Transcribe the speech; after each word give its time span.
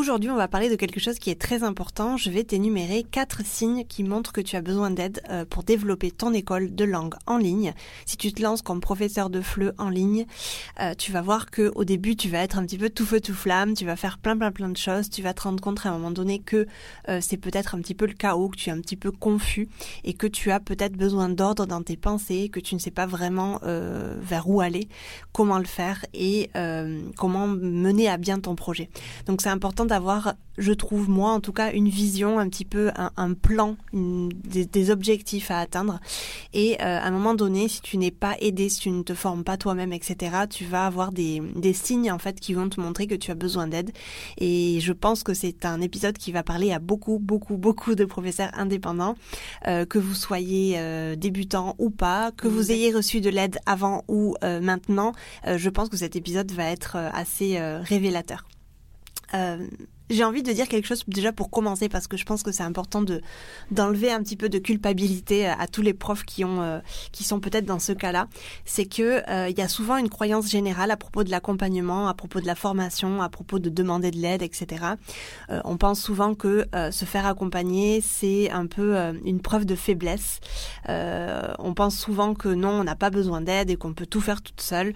Aujourd'hui, 0.00 0.30
on 0.30 0.36
va 0.36 0.48
parler 0.48 0.70
de 0.70 0.76
quelque 0.76 0.98
chose 0.98 1.18
qui 1.18 1.28
est 1.28 1.38
très 1.38 1.62
important. 1.62 2.16
Je 2.16 2.30
vais 2.30 2.42
t'énumérer 2.42 3.02
quatre 3.02 3.44
signes 3.44 3.84
qui 3.84 4.02
montrent 4.02 4.32
que 4.32 4.40
tu 4.40 4.56
as 4.56 4.62
besoin 4.62 4.90
d'aide 4.90 5.20
euh, 5.28 5.44
pour 5.44 5.62
développer 5.62 6.10
ton 6.10 6.32
école 6.32 6.74
de 6.74 6.86
langue 6.86 7.16
en 7.26 7.36
ligne. 7.36 7.74
Si 8.06 8.16
tu 8.16 8.32
te 8.32 8.40
lances 8.40 8.62
comme 8.62 8.80
professeur 8.80 9.28
de 9.28 9.42
FLE 9.42 9.74
en 9.76 9.90
ligne, 9.90 10.24
euh, 10.80 10.94
tu 10.94 11.12
vas 11.12 11.20
voir 11.20 11.50
que 11.50 11.70
au 11.74 11.84
début, 11.84 12.16
tu 12.16 12.30
vas 12.30 12.38
être 12.38 12.56
un 12.56 12.64
petit 12.64 12.78
peu 12.78 12.88
tout 12.88 13.04
feu 13.04 13.20
tout 13.20 13.34
flamme, 13.34 13.74
tu 13.74 13.84
vas 13.84 13.94
faire 13.94 14.16
plein 14.16 14.38
plein 14.38 14.50
plein 14.50 14.70
de 14.70 14.76
choses, 14.78 15.10
tu 15.10 15.20
vas 15.20 15.34
te 15.34 15.42
rendre 15.42 15.62
compte 15.62 15.84
à 15.84 15.90
un 15.90 15.92
moment 15.92 16.10
donné 16.10 16.38
que 16.38 16.66
euh, 17.10 17.18
c'est 17.20 17.36
peut-être 17.36 17.74
un 17.74 17.80
petit 17.82 17.94
peu 17.94 18.06
le 18.06 18.14
chaos, 18.14 18.48
que 18.48 18.56
tu 18.56 18.70
es 18.70 18.72
un 18.72 18.80
petit 18.80 18.96
peu 18.96 19.10
confus 19.10 19.68
et 20.04 20.14
que 20.14 20.26
tu 20.26 20.50
as 20.50 20.60
peut-être 20.60 20.96
besoin 20.96 21.28
d'ordre 21.28 21.66
dans 21.66 21.82
tes 21.82 21.98
pensées, 21.98 22.48
que 22.48 22.60
tu 22.60 22.74
ne 22.74 22.80
sais 22.80 22.90
pas 22.90 23.04
vraiment 23.04 23.60
vers 23.62 24.48
où 24.48 24.62
aller, 24.62 24.88
comment 25.32 25.58
le 25.58 25.66
faire 25.66 26.06
et 26.14 26.48
comment 27.18 27.48
mener 27.48 28.08
à 28.08 28.16
bien 28.16 28.40
ton 28.40 28.54
projet. 28.54 28.88
Donc 29.26 29.42
c'est 29.42 29.50
important 29.50 29.89
d'avoir, 29.90 30.34
je 30.56 30.72
trouve 30.72 31.10
moi 31.10 31.32
en 31.32 31.40
tout 31.40 31.52
cas, 31.52 31.72
une 31.72 31.88
vision, 31.88 32.38
un 32.38 32.48
petit 32.48 32.64
peu 32.64 32.90
un, 32.96 33.34
plan, 33.34 33.76
des, 33.92 34.90
objectifs 34.90 35.50
à 35.50 35.58
atteindre. 35.58 36.00
Et 36.54 36.74
euh, 36.80 36.98
à 36.98 37.06
un 37.06 37.10
moment 37.10 37.34
donné, 37.34 37.68
si 37.68 37.82
tu 37.82 37.98
n'es 37.98 38.10
pas 38.12 38.36
aidé, 38.40 38.68
si 38.68 38.80
tu 38.80 38.90
ne 38.90 39.02
te 39.02 39.14
formes 39.14 39.44
pas 39.44 39.56
toi-même, 39.56 39.92
etc., 39.92 40.44
tu 40.48 40.64
vas 40.64 40.86
avoir 40.86 41.12
des, 41.12 41.42
signes 41.74 42.10
en 42.10 42.18
fait 42.18 42.38
qui 42.40 42.54
vont 42.54 42.68
te 42.68 42.80
montrer 42.80 43.06
que 43.06 43.14
tu 43.14 43.30
as 43.30 43.34
besoin 43.34 43.66
d'aide. 43.66 43.90
Et 44.38 44.78
je 44.80 44.92
pense 44.92 45.22
que 45.22 45.34
c'est 45.34 45.64
un 45.64 45.80
épisode 45.80 46.16
qui 46.16 46.30
va 46.32 46.42
parler 46.42 46.72
à 46.72 46.78
beaucoup, 46.78 47.18
beaucoup, 47.18 47.56
beaucoup 47.56 47.94
de 47.94 48.04
professeurs 48.04 48.50
indépendants, 48.54 49.16
euh, 49.66 49.84
que 49.84 49.98
vous 49.98 50.14
soyez 50.14 50.74
euh, 50.78 51.16
débutant 51.16 51.74
ou 51.78 51.90
pas, 51.90 52.30
que 52.30 52.46
vous 52.46 52.70
ayez 52.70 52.92
reçu 52.92 53.20
de 53.20 53.28
l'aide 53.28 53.58
avant 53.66 54.04
ou 54.08 54.36
maintenant. 54.42 55.12
je 55.46 55.68
pense 55.68 55.88
que 55.88 55.96
cet 55.96 56.14
épisode 56.14 56.50
va 56.52 56.70
être 56.70 56.96
assez 56.96 57.58
révélateur. 57.82 58.44
Euh, 59.34 59.66
j'ai 60.08 60.24
envie 60.24 60.42
de 60.42 60.52
dire 60.52 60.66
quelque 60.66 60.86
chose 60.86 61.04
déjà 61.06 61.32
pour 61.32 61.50
commencer 61.50 61.88
parce 61.88 62.08
que 62.08 62.16
je 62.16 62.24
pense 62.24 62.42
que 62.42 62.50
c'est 62.50 62.64
important 62.64 63.00
de 63.00 63.20
d'enlever 63.70 64.10
un 64.10 64.20
petit 64.24 64.34
peu 64.34 64.48
de 64.48 64.58
culpabilité 64.58 65.46
à, 65.46 65.68
tous 65.68 65.82
les 65.82 65.94
profs 65.94 66.24
qui 66.24 66.44
ont 66.44 66.62
euh, 66.62 66.80
qui 67.12 67.22
sont 67.22 67.38
peut-être 67.38 67.64
dans 67.64 67.78
ce 67.78 67.92
cas-là. 67.92 68.26
C'est 68.64 68.86
que 68.86 69.22
euh, 69.30 69.48
il 69.48 69.56
y 69.56 69.62
a 69.62 69.68
souvent 69.68 69.98
une 69.98 70.08
croyance 70.08 70.50
générale 70.50 70.90
à 70.90 70.96
propos 70.96 71.22
de 71.22 71.30
l'accompagnement, 71.30 72.08
à 72.08 72.14
propos 72.14 72.40
de 72.40 72.46
la 72.46 72.56
formation, 72.56 73.22
à 73.22 73.28
propos 73.28 73.60
de 73.60 73.70
demander 73.70 74.10
de 74.10 74.16
l'aide, 74.16 74.42
etc. 74.42 74.84
On 75.48 75.76
pense 75.76 76.00
souvent 76.00 76.34
que 76.34 76.66
se 76.90 77.04
faire 77.04 77.26
accompagner 77.26 78.00
c'est 78.00 78.50
un 78.50 78.66
peu 78.66 78.96
une 79.24 79.40
preuve 79.40 79.64
de 79.64 79.76
faiblesse. 79.76 80.40
on 80.88 81.74
pense 81.74 81.96
souvent 81.96 82.34
que 82.34 82.48
non, 82.48 82.80
on 82.80 82.84
n'a 82.84 82.96
pas 82.96 83.10
besoin 83.10 83.40
d'aide 83.40 83.70
et 83.70 83.76
qu'on 83.76 83.92
peut 83.92 84.06
tout 84.06 84.20
faire 84.20 84.42
toute 84.42 84.60
seule. 84.60 84.92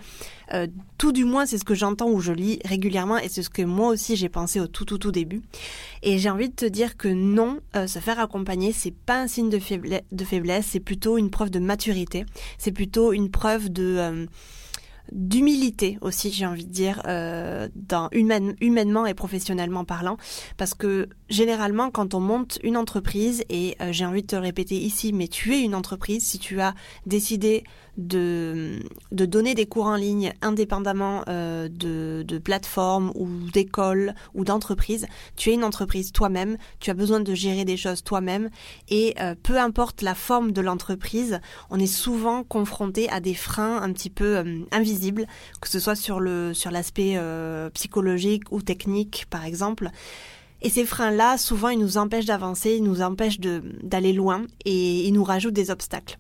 Tout 0.99 1.13
du 1.13 1.25
moins, 1.25 1.47
c'est 1.47 1.59
ce 1.59 1.65
que 1.65 1.75
j'entends 1.75 2.11
ou 2.11 2.21
je 2.21 2.33
lis 2.33 2.59
régulièrement 2.65 3.19
et 3.19 3.29
c'est 3.29 3.43
ce 3.43 3.51
que 3.51 3.63
moi 3.63 3.89
aussi 3.89 4.17
j'ai 4.17 4.29
pensé 4.29 4.61
au 4.61 4.67
tout 4.67 4.85
tout 4.85 4.99
tout 4.99 5.13
début. 5.13 5.43
Et 6.03 6.19
j'ai 6.19 6.31
envie 6.31 6.49
de 6.49 6.55
te 6.55 6.67
dire 6.67 6.97
que 6.97 7.09
non, 7.09 7.61
euh, 7.77 7.87
se 7.87 7.99
faire 7.99 8.21
accompagner, 8.21 8.73
c'est 8.73 8.95
pas 8.95 9.21
un 9.21 9.27
signe 9.27 9.49
de, 9.49 9.59
faiblesse, 9.59 10.67
c'est 10.67 10.81
plutôt 10.81 11.19
une 11.19 11.31
preuve 11.31 11.51
de 11.51 11.59
maturité, 11.59 12.27
c'est 12.59 12.73
plutôt 12.73 13.13
une 13.13 13.31
preuve 13.31 13.71
de 13.71 13.97
euh, 13.99 14.27
d'humilité 15.13 15.99
aussi, 16.01 16.33
j'ai 16.33 16.47
envie 16.47 16.67
de 16.67 16.73
dire, 16.73 17.03
euh, 17.07 17.69
dans 17.75 18.09
humainement 18.13 19.07
et 19.07 19.15
professionnellement 19.15 19.85
parlant, 19.85 20.17
parce 20.57 20.75
que 20.75 21.09
généralement, 21.29 21.91
quand 21.91 22.15
on 22.15 22.21
monte 22.21 22.59
une 22.63 22.77
entreprise, 22.77 23.45
et 23.49 23.77
j'ai 23.91 24.07
envie 24.07 24.23
de 24.23 24.29
te 24.29 24.37
répéter 24.37 24.77
ici, 24.77 25.13
mais 25.13 25.29
tu 25.29 25.55
es 25.55 25.61
une 25.61 25.75
entreprise, 25.75 26.25
si 26.25 26.39
tu 26.39 26.61
as 26.61 26.75
décidé 27.07 27.65
de, 27.97 28.81
de 29.13 29.25
donner 29.25 29.55
des 29.55 29.67
cours 29.67 29.87
en 29.87 29.97
ligne 29.97 30.33
indépendamment 30.43 31.23
euh, 31.29 31.69
de, 31.69 32.25
de 32.27 32.39
plateformes 32.39 33.13
ou 33.15 33.29
d'écoles 33.53 34.15
ou 34.35 34.45
d'entreprises. 34.45 35.07
Tu 35.37 35.51
es 35.51 35.55
une 35.55 35.65
entreprise 35.65 36.13
toi-même, 36.13 36.57
tu 36.81 36.91
as 36.91 36.95
besoin 36.95 37.21
de 37.21 37.35
gérer 37.35 37.65
des 37.65 37.77
choses 37.77 38.03
toi-même 38.03 38.51
et 38.89 39.15
euh, 39.21 39.35
peu 39.41 39.59
importe 39.59 40.03
la 40.03 40.15
forme 40.15 40.53
de 40.53 40.61
l'entreprise, 40.61 41.41
on 41.71 41.79
est 41.79 41.87
souvent 41.87 42.43
confronté 42.43 43.09
à 43.11 43.21
des 43.21 43.35
freins 43.35 43.81
un 43.81 43.93
petit 43.93 44.11
peu 44.11 44.39
euh, 44.39 44.61
que 45.61 45.69
ce 45.69 45.79
soit 45.79 45.97
sur 45.97 46.21
le 46.21 46.55
sur 46.55 46.71
l'aspect 46.71 47.19
psychologique 47.75 48.45
ou 48.51 48.63
technique 48.63 49.27
par 49.31 49.45
exemple. 49.45 49.91
Et 50.63 50.71
ces 50.71 50.87
freins-là, 50.87 51.37
souvent, 51.37 51.69
ils 51.69 51.79
nous 51.79 51.99
empêchent 51.99 52.25
d'avancer, 52.25 52.77
ils 52.77 52.83
nous 52.83 53.03
empêchent 53.03 53.39
d'aller 53.39 54.15
loin 54.15 54.47
et 54.65 55.07
ils 55.07 55.13
nous 55.13 55.25
rajoutent 55.25 55.53
des 55.53 55.71
obstacles 55.71 56.17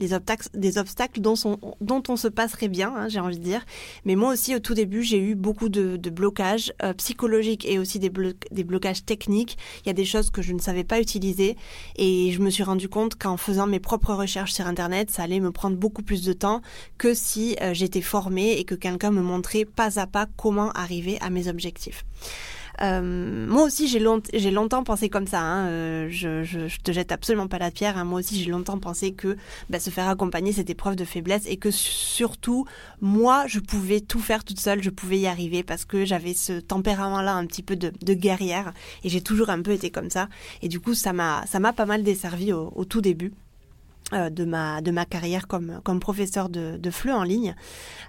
des 0.00 0.78
obstacles, 0.78 1.20
dont, 1.20 2.02
on 2.08 2.16
se 2.16 2.28
passerait 2.28 2.68
bien, 2.68 2.92
hein, 2.94 3.08
j'ai 3.08 3.20
envie 3.20 3.38
de 3.38 3.44
dire. 3.44 3.64
Mais 4.04 4.16
moi 4.16 4.32
aussi, 4.32 4.54
au 4.54 4.58
tout 4.58 4.74
début, 4.74 5.02
j'ai 5.02 5.18
eu 5.18 5.34
beaucoup 5.34 5.68
de, 5.68 5.96
blocages 6.10 6.72
euh, 6.82 6.92
psychologiques 6.94 7.64
et 7.66 7.78
aussi 7.78 7.98
des, 7.98 8.10
des 8.50 8.64
blocages 8.64 9.04
techniques. 9.04 9.56
Il 9.84 9.88
y 9.88 9.90
a 9.90 9.94
des 9.94 10.04
choses 10.04 10.30
que 10.30 10.42
je 10.42 10.52
ne 10.52 10.58
savais 10.58 10.84
pas 10.84 11.00
utiliser 11.00 11.56
et 11.96 12.32
je 12.32 12.40
me 12.40 12.50
suis 12.50 12.62
rendu 12.62 12.88
compte 12.88 13.16
qu'en 13.16 13.36
faisant 13.36 13.66
mes 13.66 13.80
propres 13.80 14.14
recherches 14.14 14.52
sur 14.52 14.66
Internet, 14.66 15.10
ça 15.10 15.22
allait 15.22 15.40
me 15.40 15.52
prendre 15.52 15.76
beaucoup 15.76 16.02
plus 16.02 16.22
de 16.22 16.32
temps 16.32 16.62
que 16.98 17.14
si 17.14 17.56
euh, 17.60 17.72
j'étais 17.72 18.02
formée 18.02 18.58
et 18.58 18.64
que 18.64 18.74
quelqu'un 18.74 19.10
me 19.10 19.22
montrait 19.22 19.64
pas 19.64 19.98
à 20.00 20.06
pas 20.06 20.26
comment 20.36 20.70
arriver 20.72 21.18
à 21.20 21.30
mes 21.30 21.48
objectifs. 21.48 22.04
Euh, 22.80 23.46
moi 23.46 23.64
aussi, 23.64 23.86
j'ai 23.88 24.50
longtemps 24.50 24.84
pensé 24.84 25.08
comme 25.08 25.26
ça. 25.26 25.40
Hein. 25.40 25.66
Euh, 25.68 26.08
je, 26.10 26.42
je, 26.42 26.80
te 26.82 26.92
jette 26.92 27.12
absolument 27.12 27.48
pas 27.48 27.58
la 27.58 27.70
pierre. 27.70 27.98
Hein. 27.98 28.04
Moi 28.04 28.20
aussi, 28.20 28.42
j'ai 28.42 28.50
longtemps 28.50 28.78
pensé 28.78 29.12
que 29.12 29.36
bah, 29.70 29.78
se 29.78 29.90
faire 29.90 30.08
accompagner, 30.08 30.52
c'était 30.52 30.74
preuve 30.74 30.96
de 30.96 31.04
faiblesse 31.04 31.44
et 31.46 31.56
que 31.56 31.70
surtout, 31.70 32.66
moi, 33.00 33.46
je 33.46 33.60
pouvais 33.60 34.00
tout 34.00 34.20
faire 34.20 34.44
toute 34.44 34.60
seule. 34.60 34.82
Je 34.82 34.90
pouvais 34.90 35.18
y 35.18 35.26
arriver 35.26 35.62
parce 35.62 35.84
que 35.84 36.04
j'avais 36.04 36.34
ce 36.34 36.60
tempérament-là 36.60 37.34
un 37.34 37.46
petit 37.46 37.62
peu 37.62 37.76
de, 37.76 38.14
guerrière 38.14 38.72
et 39.04 39.08
j'ai 39.08 39.20
toujours 39.20 39.50
un 39.50 39.62
peu 39.62 39.72
été 39.72 39.90
comme 39.90 40.10
ça. 40.10 40.28
Et 40.62 40.68
du 40.68 40.80
coup, 40.80 40.94
ça 40.94 41.12
m'a 41.12 41.72
pas 41.76 41.86
mal 41.86 42.02
desservi 42.02 42.52
au, 42.52 42.84
tout 42.84 43.00
début. 43.00 43.32
Euh, 44.12 44.28
de 44.28 44.44
ma 44.44 45.04
carrière 45.06 45.46
comme 45.46 46.00
professeur 46.00 46.50
de 46.50 46.76
de 46.76 47.10
en 47.10 47.22
ligne. 47.22 47.54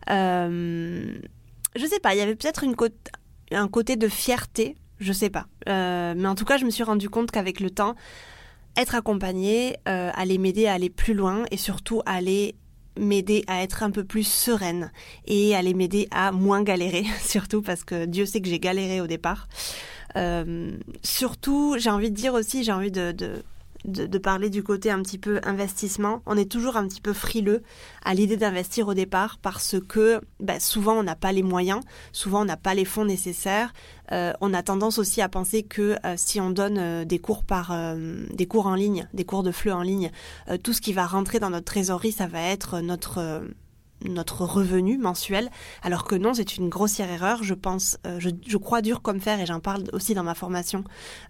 Euh, 0.09 1.15
je 1.75 1.85
sais 1.85 1.99
pas, 1.99 2.13
il 2.13 2.17
y 2.17 2.21
avait 2.21 2.35
peut-être 2.35 2.63
une 2.63 2.75
côte 2.75 3.09
un 3.55 3.67
côté 3.67 3.95
de 3.95 4.07
fierté, 4.07 4.75
je 4.99 5.13
sais 5.13 5.29
pas. 5.29 5.47
Euh, 5.67 6.13
mais 6.15 6.27
en 6.27 6.35
tout 6.35 6.45
cas, 6.45 6.57
je 6.57 6.65
me 6.65 6.69
suis 6.69 6.83
rendu 6.83 7.09
compte 7.09 7.31
qu'avec 7.31 7.59
le 7.59 7.69
temps, 7.69 7.95
être 8.75 8.95
accompagnée 8.95 9.77
euh, 9.87 10.11
allait 10.15 10.37
m'aider 10.37 10.67
à 10.67 10.73
aller 10.73 10.89
plus 10.89 11.13
loin 11.13 11.43
et 11.51 11.57
surtout 11.57 12.01
allait 12.05 12.55
m'aider 12.99 13.43
à 13.47 13.63
être 13.63 13.83
un 13.83 13.91
peu 13.91 14.03
plus 14.03 14.25
sereine 14.25 14.91
et 15.25 15.55
allait 15.55 15.73
m'aider 15.73 16.07
à 16.11 16.31
moins 16.31 16.63
galérer, 16.63 17.05
surtout 17.21 17.61
parce 17.61 17.83
que 17.83 18.05
Dieu 18.05 18.25
sait 18.25 18.41
que 18.41 18.47
j'ai 18.47 18.59
galéré 18.59 19.01
au 19.01 19.07
départ. 19.07 19.47
Euh, 20.15 20.71
surtout, 21.03 21.75
j'ai 21.79 21.89
envie 21.89 22.11
de 22.11 22.15
dire 22.15 22.33
aussi, 22.33 22.63
j'ai 22.63 22.71
envie 22.71 22.91
de, 22.91 23.43
parler 24.17 24.49
du 24.49 24.63
côté 24.63 24.89
un 24.91 25.01
petit 25.01 25.17
peu 25.17 25.39
investissement. 25.43 26.21
On 26.25 26.37
est 26.37 26.49
toujours 26.49 26.77
un 26.77 26.87
petit 26.87 27.01
peu 27.01 27.13
frileux 27.13 27.63
à 28.03 28.13
l'idée 28.13 28.37
d'investir 28.37 28.87
au 28.87 28.93
départ 28.93 29.37
parce 29.41 29.75
que 29.87 30.21
bah, 30.39 30.59
souvent 30.59 30.93
on 30.93 31.03
n'a 31.03 31.15
pas 31.15 31.31
les 31.31 31.43
moyens, 31.43 31.81
souvent 32.11 32.41
on 32.41 32.45
n'a 32.45 32.57
pas 32.57 32.73
les 32.73 32.85
fonds 32.85 33.05
nécessaires. 33.05 33.73
Euh, 34.11 34.33
on 34.41 34.53
a 34.53 34.63
tendance 34.63 34.97
aussi 34.97 35.21
à 35.21 35.29
penser 35.29 35.63
que 35.63 35.95
euh, 36.05 36.13
si 36.17 36.39
on 36.39 36.49
donne 36.49 36.77
euh, 36.77 37.05
des 37.05 37.19
cours 37.19 37.43
par 37.43 37.73
des 38.33 38.45
cours 38.45 38.67
en 38.67 38.75
ligne, 38.75 39.07
des 39.13 39.25
cours 39.25 39.43
de 39.43 39.51
fleu 39.51 39.73
en 39.73 39.81
ligne, 39.81 40.11
tout 40.63 40.73
ce 40.73 40.81
qui 40.81 40.93
va 40.93 41.05
rentrer 41.05 41.39
dans 41.39 41.49
notre 41.49 41.65
trésorerie, 41.65 42.11
ça 42.11 42.27
va 42.27 42.41
être 42.41 42.79
notre 42.79 43.43
notre 44.09 44.45
revenu 44.45 44.97
mensuel, 44.97 45.49
alors 45.81 46.03
que 46.03 46.15
non, 46.15 46.33
c'est 46.33 46.57
une 46.57 46.69
grossière 46.69 47.09
erreur. 47.09 47.43
Je 47.43 47.53
pense, 47.53 47.97
euh, 48.05 48.19
je, 48.19 48.57
crois 48.57 48.81
dur 48.81 49.01
comme 49.01 49.19
fer, 49.19 49.39
et 49.39 49.45
j'en 49.45 49.59
parle 49.59 49.83
aussi 49.93 50.13
dans 50.13 50.23
ma 50.23 50.35
formation, 50.35 50.83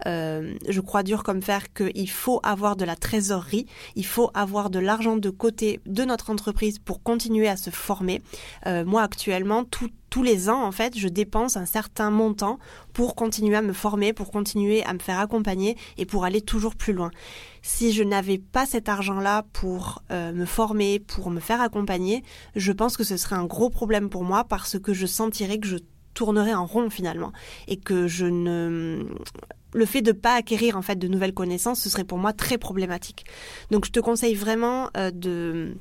euh, 0.05 0.53
je 0.67 0.81
crois 0.81 1.03
dur 1.03 1.23
comme 1.23 1.41
fer 1.41 1.73
qu'il 1.73 2.09
faut 2.09 2.39
avoir 2.43 2.75
de 2.75 2.85
la 2.85 2.95
trésorerie, 2.95 3.65
il 3.95 4.05
faut 4.05 4.31
avoir 4.33 4.69
de 4.69 4.79
l'argent 4.79 5.17
de 5.17 5.29
côté 5.29 5.79
de 5.85 6.03
notre 6.03 6.29
entreprise 6.29 6.79
pour 6.79 7.03
continuer 7.03 7.47
à 7.47 7.57
se 7.57 7.69
former. 7.69 8.21
Euh, 8.67 8.85
moi, 8.85 9.01
actuellement, 9.01 9.63
tout 9.63 9.89
tous 10.13 10.21
les 10.21 10.47
ans, 10.47 10.63
en 10.63 10.71
fait, 10.71 10.95
je 10.95 11.07
dépense 11.07 11.57
un 11.57 11.65
certain 11.65 12.11
montant 12.11 12.59
pour 12.93 13.15
continuer 13.15 13.55
à 13.55 13.63
me 13.63 13.73
former, 13.73 14.13
pour 14.13 14.29
continuer 14.29 14.85
à 14.85 14.93
me 14.93 14.99
faire 14.99 15.17
accompagner 15.19 15.75
et 15.97 16.05
pour 16.05 16.23
aller 16.23 16.39
toujours 16.39 16.75
plus 16.75 16.93
loin. 16.93 17.09
Si 17.63 17.91
je 17.91 18.03
n'avais 18.03 18.37
pas 18.37 18.67
cet 18.67 18.89
argent-là 18.89 19.43
pour 19.53 20.03
euh, 20.11 20.31
me 20.31 20.45
former, 20.45 20.99
pour 20.99 21.31
me 21.31 21.39
faire 21.39 21.61
accompagner, 21.61 22.23
je 22.55 22.71
pense 22.71 22.95
que 22.95 23.03
ce 23.03 23.17
serait 23.17 23.37
un 23.37 23.45
gros 23.45 23.71
problème 23.71 24.11
pour 24.11 24.23
moi 24.23 24.43
parce 24.43 24.77
que 24.77 24.93
je 24.93 25.07
sentirais 25.07 25.57
que 25.57 25.65
je 25.65 25.77
tournerais 26.13 26.53
en 26.53 26.67
rond 26.67 26.91
finalement 26.91 27.31
et 27.67 27.77
que 27.77 28.05
je 28.05 28.27
ne 28.27 29.07
le 29.73 29.85
fait 29.87 30.03
de 30.03 30.11
pas 30.11 30.35
acquérir 30.35 30.77
en 30.77 30.83
fait 30.83 30.97
de 30.97 31.07
nouvelles 31.07 31.33
connaissances, 31.33 31.81
ce 31.81 31.89
serait 31.89 32.03
pour 32.03 32.19
moi 32.19 32.33
très 32.33 32.59
problématique. 32.59 33.25
Donc 33.71 33.85
je 33.85 33.91
te 33.91 33.99
conseille 33.99 34.35
vraiment 34.35 34.91
euh, 34.95 35.09
de 35.09 35.75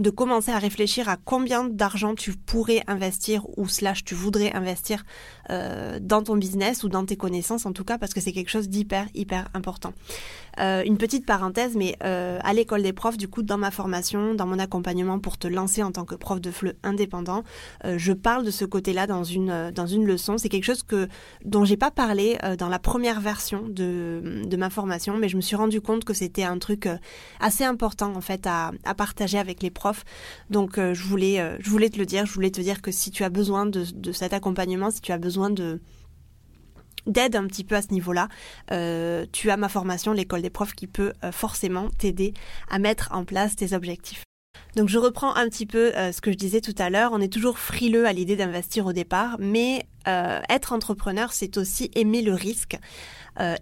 de 0.00 0.10
commencer 0.10 0.52
à 0.52 0.58
réfléchir 0.58 1.08
à 1.08 1.16
combien 1.16 1.64
d'argent 1.64 2.14
tu 2.14 2.32
pourrais 2.32 2.82
investir 2.86 3.44
ou 3.56 3.66
slash 3.68 4.04
tu 4.04 4.14
voudrais 4.14 4.52
investir 4.52 5.04
euh, 5.50 5.98
dans 6.00 6.22
ton 6.22 6.36
business 6.36 6.84
ou 6.84 6.88
dans 6.88 7.04
tes 7.04 7.16
connaissances 7.16 7.66
en 7.66 7.72
tout 7.72 7.84
cas 7.84 7.98
parce 7.98 8.14
que 8.14 8.20
c'est 8.20 8.32
quelque 8.32 8.50
chose 8.50 8.68
d'hyper 8.68 9.06
hyper 9.14 9.48
important. 9.54 9.92
Euh, 10.60 10.82
une 10.84 10.98
petite 10.98 11.24
parenthèse, 11.24 11.76
mais 11.76 11.96
euh, 12.02 12.38
à 12.42 12.52
l'école 12.52 12.82
des 12.82 12.92
profs, 12.92 13.16
du 13.16 13.28
coup, 13.28 13.42
dans 13.42 13.58
ma 13.58 13.70
formation, 13.70 14.34
dans 14.34 14.46
mon 14.46 14.58
accompagnement 14.58 15.20
pour 15.20 15.38
te 15.38 15.46
lancer 15.46 15.82
en 15.82 15.92
tant 15.92 16.04
que 16.04 16.16
prof 16.16 16.40
de 16.40 16.50
FLE 16.50 16.74
indépendant, 16.82 17.44
je 17.84 18.12
parle 18.12 18.44
de 18.44 18.50
ce 18.50 18.64
côté-là 18.64 19.06
dans 19.06 19.24
une 19.24 19.70
dans 19.70 19.86
une 19.86 20.04
leçon. 20.04 20.38
C'est 20.38 20.48
quelque 20.48 20.64
chose 20.64 20.82
que 20.82 21.08
dont 21.44 21.64
j'ai 21.64 21.76
pas 21.76 21.90
parlé 21.90 22.38
dans 22.58 22.68
la 22.68 22.78
première 22.78 23.20
version 23.20 23.64
de 23.68 24.42
de 24.44 24.56
ma 24.56 24.70
formation, 24.70 25.16
mais 25.16 25.28
je 25.28 25.36
me 25.36 25.40
suis 25.40 25.56
rendu 25.56 25.80
compte 25.80 26.04
que 26.04 26.14
c'était 26.14 26.44
un 26.44 26.58
truc 26.58 26.88
assez 27.40 27.64
important 27.64 28.14
en 28.14 28.20
fait 28.20 28.46
à, 28.46 28.72
à 28.84 28.94
partager 28.94 29.38
avec 29.38 29.62
les 29.62 29.70
profs. 29.70 29.87
Donc 30.50 30.76
je 30.76 31.02
voulais 31.02 31.56
je 31.60 31.70
voulais 31.70 31.90
te 31.90 31.98
le 31.98 32.06
dire. 32.06 32.26
Je 32.26 32.32
voulais 32.32 32.50
te 32.50 32.60
dire 32.60 32.82
que 32.82 32.90
si 32.90 33.10
tu 33.10 33.24
as 33.24 33.30
besoin 33.30 33.66
de, 33.66 34.12
cet 34.12 34.32
accompagnement, 34.32 34.90
si 34.90 35.00
tu 35.00 35.12
as 35.12 35.18
besoin 35.18 35.50
de 35.50 35.80
d'aide 37.06 37.36
un 37.36 37.46
petit 37.46 37.64
peu 37.64 37.74
à 37.74 37.82
ce 37.82 37.92
niveau-là, 37.92 38.28
euh, 38.70 39.24
tu 39.32 39.50
as 39.50 39.56
ma 39.56 39.68
formation, 39.68 40.12
l'école 40.12 40.42
des 40.42 40.50
profs, 40.50 40.74
qui 40.74 40.86
peut 40.86 41.12
euh, 41.24 41.32
forcément 41.32 41.88
t'aider 41.98 42.34
à 42.70 42.78
mettre 42.78 43.08
en 43.12 43.24
place 43.24 43.56
tes 43.56 43.72
objectifs. 43.72 44.24
Donc 44.76 44.88
je 44.88 44.98
reprends 44.98 45.34
un 45.34 45.48
petit 45.48 45.64
peu 45.64 45.96
euh, 45.96 46.12
ce 46.12 46.20
que 46.20 46.30
je 46.30 46.36
disais 46.36 46.60
tout 46.60 46.74
à 46.76 46.90
l'heure. 46.90 47.12
On 47.12 47.20
est 47.20 47.32
toujours 47.32 47.58
frileux 47.58 48.06
à 48.06 48.12
l'idée 48.12 48.36
d'investir 48.36 48.86
au 48.86 48.92
départ, 48.92 49.36
mais 49.38 49.86
être 50.48 50.72
entrepreneur, 50.72 51.34
c'est 51.34 51.58
aussi 51.58 51.90
aimer 51.94 52.22
le 52.22 52.32
risque. 52.32 52.78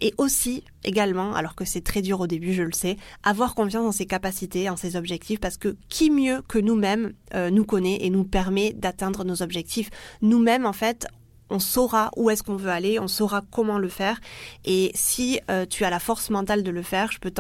Et 0.01 0.15
aussi, 0.17 0.65
également, 0.85 1.35
alors 1.35 1.55
que 1.55 1.65
c'est 1.65 1.83
très 1.83 2.03
dur 2.03 2.21
au 2.21 2.27
début, 2.27 2.53
je 2.55 2.63
le 2.63 2.73
sais, 2.73 2.97
avoir 3.23 3.55
confiance 3.55 3.87
en 3.87 3.93
ses 3.93 4.07
capacités, 4.07 4.71
en 4.71 4.77
ses 4.77 4.97
objectifs, 4.97 5.41
parce 5.41 5.57
que 5.57 5.77
qui 5.89 6.11
mieux 6.11 6.43
que 6.49 6.59
nous-mêmes 6.59 7.13
nous 7.35 7.65
connaît 7.65 7.99
et 8.01 8.11
nous 8.11 8.25
permet 8.25 8.73
d'atteindre 8.73 9.25
nos 9.25 9.43
objectifs? 9.43 9.91
Nous-mêmes, 10.23 10.67
en 10.67 10.73
fait, 10.73 11.07
on 11.51 11.59
saura 11.59 12.11
où 12.17 12.31
est-ce 12.31 12.43
qu'on 12.43 12.57
veut 12.57 12.71
aller, 12.71 12.99
on 12.99 13.09
saura 13.09 13.43
comment 13.51 13.79
le 13.79 13.89
faire. 13.89 14.21
Et 14.65 14.91
si 14.95 15.41
euh, 15.51 15.67
tu 15.67 15.85
as 15.85 15.91
la 15.91 15.99
force 15.99 16.31
mentale 16.31 16.63
de 16.63 16.71
le 16.71 16.83
faire, 16.83 17.13
je 17.13 17.19
peux, 17.19 17.31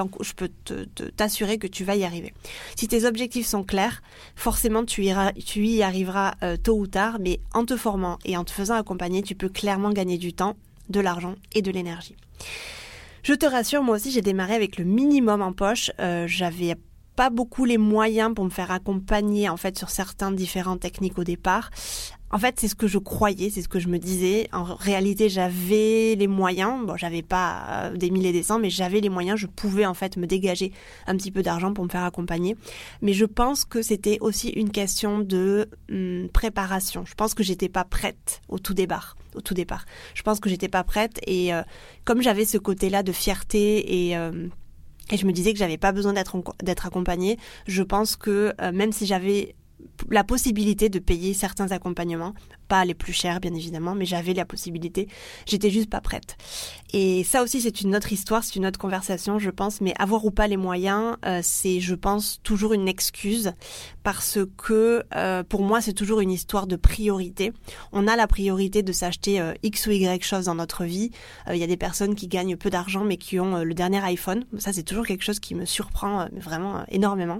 t'assurer 1.16 1.58
que 1.58 1.66
tu 1.66 1.84
vas 1.84 1.96
y 1.96 2.04
arriver. 2.04 2.32
Si 2.76 2.88
tes 2.88 3.04
objectifs 3.04 3.46
sont 3.46 3.64
clairs, 3.64 4.02
forcément 4.34 4.84
tu, 4.84 5.04
y 5.04 5.82
arriveras 5.82 6.34
euh, 6.42 6.56
tôt 6.56 6.78
ou 6.78 6.86
tard, 6.86 7.18
mais 7.20 7.40
en 7.52 7.64
te 7.64 7.76
formant 7.76 8.18
et 8.24 8.36
en 8.36 8.44
te 8.44 8.50
faisant 8.50 8.74
accompagner, 8.74 9.22
tu 9.22 9.34
peux 9.34 9.48
clairement 9.48 9.90
gagner 9.90 10.18
du 10.18 10.32
temps, 10.32 10.56
de 10.88 11.00
l'argent 11.00 11.34
et 11.54 11.62
de 11.62 11.70
l'énergie. 11.70 12.16
Je 13.22 13.34
te 13.34 13.46
rassure, 13.46 13.82
moi 13.82 13.96
aussi 13.96 14.10
j'ai 14.10 14.22
démarré 14.22 14.54
avec 14.54 14.78
le 14.78 14.84
minimum 14.84 15.42
en 15.42 15.52
poche. 15.52 15.90
Euh, 15.98 16.26
j'avais 16.28 16.76
pas 17.16 17.30
beaucoup 17.30 17.64
les 17.64 17.78
moyens 17.78 18.34
pour 18.34 18.44
me 18.44 18.50
faire 18.50 18.70
accompagner 18.70 19.48
en 19.48 19.56
fait 19.56 19.76
sur 19.76 19.90
certaines 19.90 20.36
différentes 20.36 20.80
techniques 20.80 21.18
au 21.18 21.24
départ. 21.24 21.70
En 22.32 22.38
fait, 22.38 22.58
c'est 22.58 22.66
ce 22.66 22.74
que 22.74 22.88
je 22.88 22.98
croyais, 22.98 23.50
c'est 23.50 23.62
ce 23.62 23.68
que 23.68 23.78
je 23.78 23.88
me 23.88 23.98
disais. 23.98 24.48
En 24.52 24.64
réalité, 24.64 25.28
j'avais 25.28 26.16
les 26.16 26.26
moyens. 26.26 26.84
Bon, 26.84 26.96
j'avais 26.96 27.22
pas 27.22 27.66
euh, 27.70 27.96
des 27.96 28.10
milliers 28.10 28.32
des 28.32 28.42
cents, 28.42 28.58
mais 28.58 28.68
j'avais 28.68 29.00
les 29.00 29.08
moyens. 29.08 29.38
Je 29.38 29.46
pouvais 29.46 29.86
en 29.86 29.94
fait 29.94 30.16
me 30.16 30.26
dégager 30.26 30.72
un 31.06 31.16
petit 31.16 31.30
peu 31.30 31.42
d'argent 31.42 31.72
pour 31.72 31.84
me 31.84 31.88
faire 31.88 32.02
accompagner. 32.02 32.56
Mais 33.00 33.12
je 33.12 33.24
pense 33.24 33.64
que 33.64 33.80
c'était 33.80 34.18
aussi 34.20 34.48
une 34.48 34.70
question 34.70 35.20
de 35.20 35.68
hum, 35.90 36.28
préparation. 36.32 37.04
Je 37.04 37.14
pense 37.14 37.32
que 37.32 37.44
j'étais 37.44 37.68
pas 37.68 37.84
prête 37.84 38.40
au 38.48 38.58
tout 38.58 38.74
départ. 38.74 39.16
Au 39.36 39.40
tout 39.40 39.54
départ, 39.54 39.84
je 40.14 40.22
pense 40.22 40.40
que 40.40 40.48
j'étais 40.48 40.68
pas 40.68 40.82
prête 40.82 41.20
et 41.26 41.52
euh, 41.52 41.62
comme 42.04 42.22
j'avais 42.22 42.46
ce 42.46 42.56
côté-là 42.56 43.02
de 43.02 43.12
fierté 43.12 44.06
et 44.08 44.16
euh, 44.16 44.48
et 45.12 45.18
je 45.18 45.26
me 45.26 45.32
disais 45.32 45.52
que 45.52 45.58
j'avais 45.58 45.76
pas 45.76 45.92
besoin 45.92 46.12
d'être 46.12 46.86
accompagnée. 46.86 47.38
Je 47.68 47.82
pense 47.84 48.16
que 48.16 48.52
même 48.72 48.90
si 48.90 49.06
j'avais 49.06 49.54
la 50.10 50.24
possibilité 50.24 50.88
de 50.88 50.98
payer 50.98 51.34
certains 51.34 51.70
accompagnements, 51.70 52.34
pas 52.68 52.84
les 52.84 52.94
plus 52.94 53.12
chers 53.12 53.40
bien 53.40 53.54
évidemment, 53.54 53.94
mais 53.94 54.04
j'avais 54.04 54.34
la 54.34 54.44
possibilité, 54.44 55.08
j'étais 55.46 55.70
juste 55.70 55.90
pas 55.90 56.00
prête. 56.00 56.36
Et 56.92 57.24
ça 57.24 57.42
aussi 57.42 57.60
c'est 57.60 57.80
une 57.80 57.96
autre 57.96 58.12
histoire, 58.12 58.44
c'est 58.44 58.56
une 58.56 58.66
autre 58.66 58.78
conversation 58.78 59.38
je 59.38 59.50
pense, 59.50 59.80
mais 59.80 59.94
avoir 59.98 60.24
ou 60.24 60.30
pas 60.30 60.46
les 60.46 60.56
moyens, 60.56 61.16
euh, 61.24 61.40
c'est 61.42 61.80
je 61.80 61.94
pense 61.94 62.40
toujours 62.42 62.72
une 62.72 62.88
excuse 62.88 63.52
parce 64.02 64.38
que 64.56 65.04
euh, 65.14 65.42
pour 65.42 65.62
moi 65.62 65.80
c'est 65.80 65.92
toujours 65.92 66.20
une 66.20 66.30
histoire 66.30 66.66
de 66.66 66.76
priorité. 66.76 67.52
On 67.92 68.06
a 68.06 68.16
la 68.16 68.26
priorité 68.26 68.82
de 68.82 68.92
s'acheter 68.92 69.40
euh, 69.40 69.54
X 69.62 69.86
ou 69.86 69.90
Y 69.90 70.24
chose 70.24 70.46
dans 70.46 70.54
notre 70.54 70.84
vie. 70.84 71.10
Il 71.50 71.56
y 71.56 71.64
a 71.64 71.66
des 71.66 71.76
personnes 71.76 72.14
qui 72.14 72.28
gagnent 72.28 72.56
peu 72.56 72.70
d'argent 72.70 73.04
mais 73.04 73.16
qui 73.16 73.40
ont 73.40 73.62
le 73.62 73.74
dernier 73.74 74.02
iPhone. 74.04 74.44
Ça 74.58 74.72
c'est 74.72 74.82
toujours 74.82 75.06
quelque 75.06 75.24
chose 75.24 75.40
qui 75.40 75.54
me 75.54 75.64
surprend 75.64 76.28
vraiment 76.32 76.84
énormément. 76.88 77.38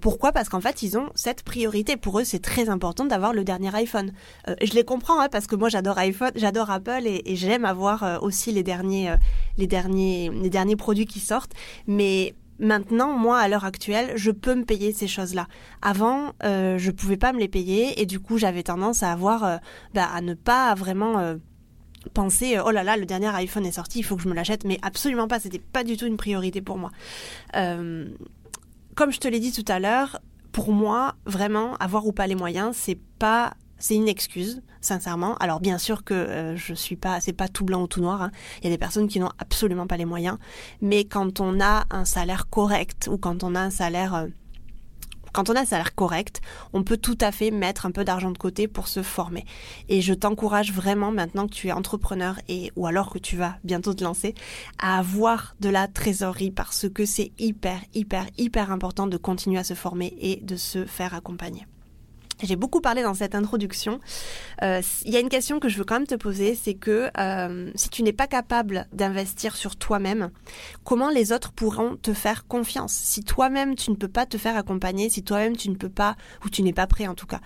pourquoi? 0.00 0.32
Parce 0.32 0.48
qu'en 0.48 0.60
fait 0.60 0.82
ils 0.82 0.98
ont 0.98 1.10
cette 1.14 1.42
priorité. 1.42 1.96
Pour 1.96 2.20
eux 2.20 2.24
c'est 2.24 2.40
très 2.40 2.68
important 2.68 3.04
d'avoir 3.04 3.32
le 3.32 3.44
dernier 3.44 3.74
iPhone. 3.74 4.12
Euh, 4.48 4.54
je 4.62 4.72
les 4.72 4.84
comprends 4.84 5.20
hein, 5.20 5.28
parce 5.30 5.46
que 5.46 5.56
moi 5.56 5.68
j'adore 5.68 5.98
iPhone, 5.98 6.30
j'adore 6.34 6.70
Apple 6.70 7.02
et, 7.04 7.36
j'aime 7.36 7.64
avoir 7.64 8.02
euh, 8.02 8.18
aussi 8.20 8.52
les 8.52 8.62
derniers, 8.62 9.10
euh, 9.10 9.16
les 9.56 9.66
derniers, 9.66 10.30
les 10.30 10.50
derniers 10.50 10.76
produits 10.76 11.06
qui 11.06 11.20
sortent. 11.20 11.52
Mais 11.86 12.34
maintenant, 12.58 13.16
moi, 13.16 13.38
à 13.38 13.48
l'heure 13.48 13.64
actuelle, 13.64 14.12
je 14.16 14.30
peux 14.30 14.54
me 14.54 14.64
payer 14.64 14.92
ces 14.92 15.08
choses-là. 15.08 15.46
Avant, 15.82 16.32
euh, 16.44 16.78
je 16.78 16.90
pouvais 16.90 17.16
pas 17.16 17.32
me 17.32 17.38
les 17.38 17.48
payer 17.48 18.00
et 18.00 18.06
du 18.06 18.20
coup, 18.20 18.38
j'avais 18.38 18.62
tendance 18.62 19.02
à 19.02 19.12
avoir, 19.12 19.60
bah, 19.94 20.08
à 20.12 20.20
ne 20.20 20.34
pas 20.34 20.74
vraiment 20.74 21.36
penser 22.14 22.58
oh 22.64 22.70
là 22.70 22.82
là 22.82 22.96
le 22.96 23.04
dernier 23.04 23.26
iPhone 23.26 23.66
est 23.66 23.72
sorti 23.72 23.98
il 23.98 24.02
faut 24.02 24.16
que 24.16 24.22
je 24.22 24.28
me 24.30 24.32
l'achète 24.32 24.64
mais 24.64 24.78
absolument 24.80 25.28
pas 25.28 25.38
c'était 25.38 25.58
pas 25.58 25.84
du 25.84 25.98
tout 25.98 26.06
une 26.06 26.16
priorité 26.16 26.62
pour 26.62 26.78
moi 26.78 26.90
comme 27.52 29.12
je 29.12 29.18
te 29.18 29.28
l'ai 29.28 29.38
dit 29.38 29.52
tout 29.52 29.70
à 29.70 29.78
l'heure 29.80 30.18
pour 30.50 30.72
moi 30.72 31.14
vraiment 31.26 31.74
avoir 31.76 32.06
ou 32.06 32.12
pas 32.12 32.26
les 32.26 32.36
moyens 32.36 32.74
c'est 32.74 32.98
pas 33.18 33.52
c'est 33.80 33.96
une 33.96 34.08
excuse, 34.08 34.62
sincèrement. 34.80 35.36
Alors 35.36 35.58
bien 35.58 35.78
sûr 35.78 36.04
que 36.04 36.14
euh, 36.14 36.56
je 36.56 36.74
suis 36.74 36.96
pas, 36.96 37.20
c'est 37.20 37.32
pas 37.32 37.48
tout 37.48 37.64
blanc 37.64 37.82
ou 37.82 37.86
tout 37.88 38.00
noir. 38.00 38.22
Hein. 38.22 38.30
Il 38.60 38.64
y 38.64 38.66
a 38.68 38.70
des 38.70 38.78
personnes 38.78 39.08
qui 39.08 39.18
n'ont 39.18 39.32
absolument 39.38 39.86
pas 39.86 39.96
les 39.96 40.04
moyens. 40.04 40.38
Mais 40.80 41.04
quand 41.04 41.40
on 41.40 41.60
a 41.60 41.86
un 41.90 42.04
salaire 42.04 42.48
correct 42.48 43.08
ou 43.10 43.18
quand 43.18 43.42
on 43.42 43.54
a 43.54 43.60
un 43.60 43.70
salaire 43.70 44.14
euh, 44.14 44.26
quand 45.32 45.48
on 45.48 45.54
a 45.54 45.60
un 45.60 45.64
salaire 45.64 45.94
correct, 45.94 46.40
on 46.72 46.82
peut 46.82 46.96
tout 46.96 47.18
à 47.20 47.30
fait 47.30 47.52
mettre 47.52 47.86
un 47.86 47.92
peu 47.92 48.04
d'argent 48.04 48.32
de 48.32 48.38
côté 48.38 48.66
pour 48.66 48.88
se 48.88 49.00
former. 49.00 49.44
Et 49.88 50.00
je 50.00 50.12
t'encourage 50.12 50.72
vraiment 50.72 51.12
maintenant 51.12 51.46
que 51.46 51.54
tu 51.54 51.68
es 51.68 51.72
entrepreneur 51.72 52.40
et 52.48 52.72
ou 52.74 52.88
alors 52.88 53.10
que 53.10 53.18
tu 53.18 53.36
vas 53.36 53.56
bientôt 53.62 53.94
te 53.94 54.02
lancer 54.02 54.34
à 54.78 54.98
avoir 54.98 55.54
de 55.60 55.68
la 55.68 55.86
trésorerie 55.86 56.50
parce 56.50 56.88
que 56.88 57.04
c'est 57.04 57.30
hyper 57.38 57.80
hyper 57.94 58.26
hyper 58.38 58.72
important 58.72 59.06
de 59.06 59.16
continuer 59.16 59.58
à 59.58 59.64
se 59.64 59.74
former 59.74 60.14
et 60.20 60.40
de 60.42 60.56
se 60.56 60.84
faire 60.84 61.14
accompagner. 61.14 61.64
J'ai 62.42 62.56
beaucoup 62.56 62.80
parlé 62.80 63.02
dans 63.02 63.14
cette 63.14 63.34
introduction. 63.34 64.00
Euh, 64.62 64.80
il 65.04 65.12
y 65.12 65.16
a 65.16 65.20
une 65.20 65.28
question 65.28 65.60
que 65.60 65.68
je 65.68 65.76
veux 65.76 65.84
quand 65.84 65.96
même 65.96 66.06
te 66.06 66.14
poser, 66.14 66.54
c'est 66.54 66.74
que 66.74 67.10
euh, 67.18 67.70
si 67.74 67.90
tu 67.90 68.02
n'es 68.02 68.12
pas 68.12 68.26
capable 68.26 68.86
d'investir 68.92 69.56
sur 69.56 69.76
toi-même, 69.76 70.30
comment 70.84 71.10
les 71.10 71.32
autres 71.32 71.52
pourront 71.52 71.96
te 71.96 72.14
faire 72.14 72.46
confiance? 72.46 72.92
Si 72.92 73.22
toi-même 73.22 73.74
tu 73.74 73.90
ne 73.90 73.96
peux 73.96 74.08
pas 74.08 74.26
te 74.26 74.38
faire 74.38 74.56
accompagner, 74.56 75.10
si 75.10 75.22
toi-même 75.22 75.56
tu 75.56 75.68
ne 75.68 75.76
peux 75.76 75.90
pas, 75.90 76.16
ou 76.44 76.48
tu 76.48 76.62
n'es 76.62 76.72
pas 76.72 76.86
prêt 76.86 77.06
en 77.06 77.14
tout 77.14 77.26
cas, 77.26 77.40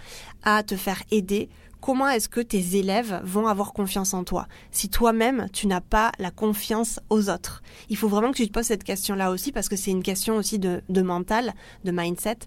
à 0.44 0.62
te 0.62 0.76
faire 0.76 1.02
aider, 1.10 1.48
comment 1.84 2.08
est-ce 2.08 2.30
que 2.30 2.40
tes 2.40 2.78
élèves 2.78 3.20
vont 3.24 3.46
avoir 3.46 3.74
confiance 3.74 4.14
en 4.14 4.24
toi 4.24 4.48
si 4.70 4.88
toi-même 4.88 5.48
tu 5.52 5.66
n'as 5.66 5.82
pas 5.82 6.12
la 6.18 6.30
confiance 6.30 6.98
aux 7.10 7.28
autres? 7.28 7.62
Il 7.90 7.98
faut 7.98 8.08
vraiment 8.08 8.30
que 8.30 8.38
tu 8.38 8.46
te 8.48 8.52
poses 8.52 8.64
cette 8.64 8.84
question-là 8.84 9.30
aussi 9.30 9.52
parce 9.52 9.68
que 9.68 9.76
c'est 9.76 9.90
une 9.90 10.02
question 10.02 10.36
aussi 10.36 10.58
de, 10.58 10.80
mental, 11.02 11.52
de 11.84 11.90
mindset. 11.90 12.38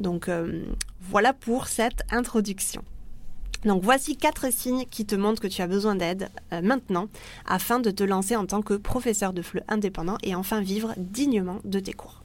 Donc 0.00 0.28
euh, 0.28 0.64
voilà 1.02 1.32
pour 1.32 1.68
cette 1.68 2.02
introduction. 2.10 2.82
Donc 3.64 3.84
voici 3.84 4.16
quatre 4.16 4.52
signes 4.52 4.86
qui 4.90 5.06
te 5.06 5.14
montrent 5.14 5.40
que 5.40 5.46
tu 5.46 5.62
as 5.62 5.68
besoin 5.68 5.94
d'aide 5.94 6.28
euh, 6.52 6.60
maintenant 6.60 7.06
afin 7.46 7.78
de 7.78 7.92
te 7.92 8.02
lancer 8.02 8.34
en 8.34 8.46
tant 8.46 8.60
que 8.60 8.74
professeur 8.74 9.32
de 9.32 9.40
FLE 9.40 9.62
indépendant 9.68 10.18
et 10.24 10.34
enfin 10.34 10.60
vivre 10.62 10.94
dignement 10.96 11.60
de 11.62 11.78
tes 11.78 11.92
cours. 11.92 12.22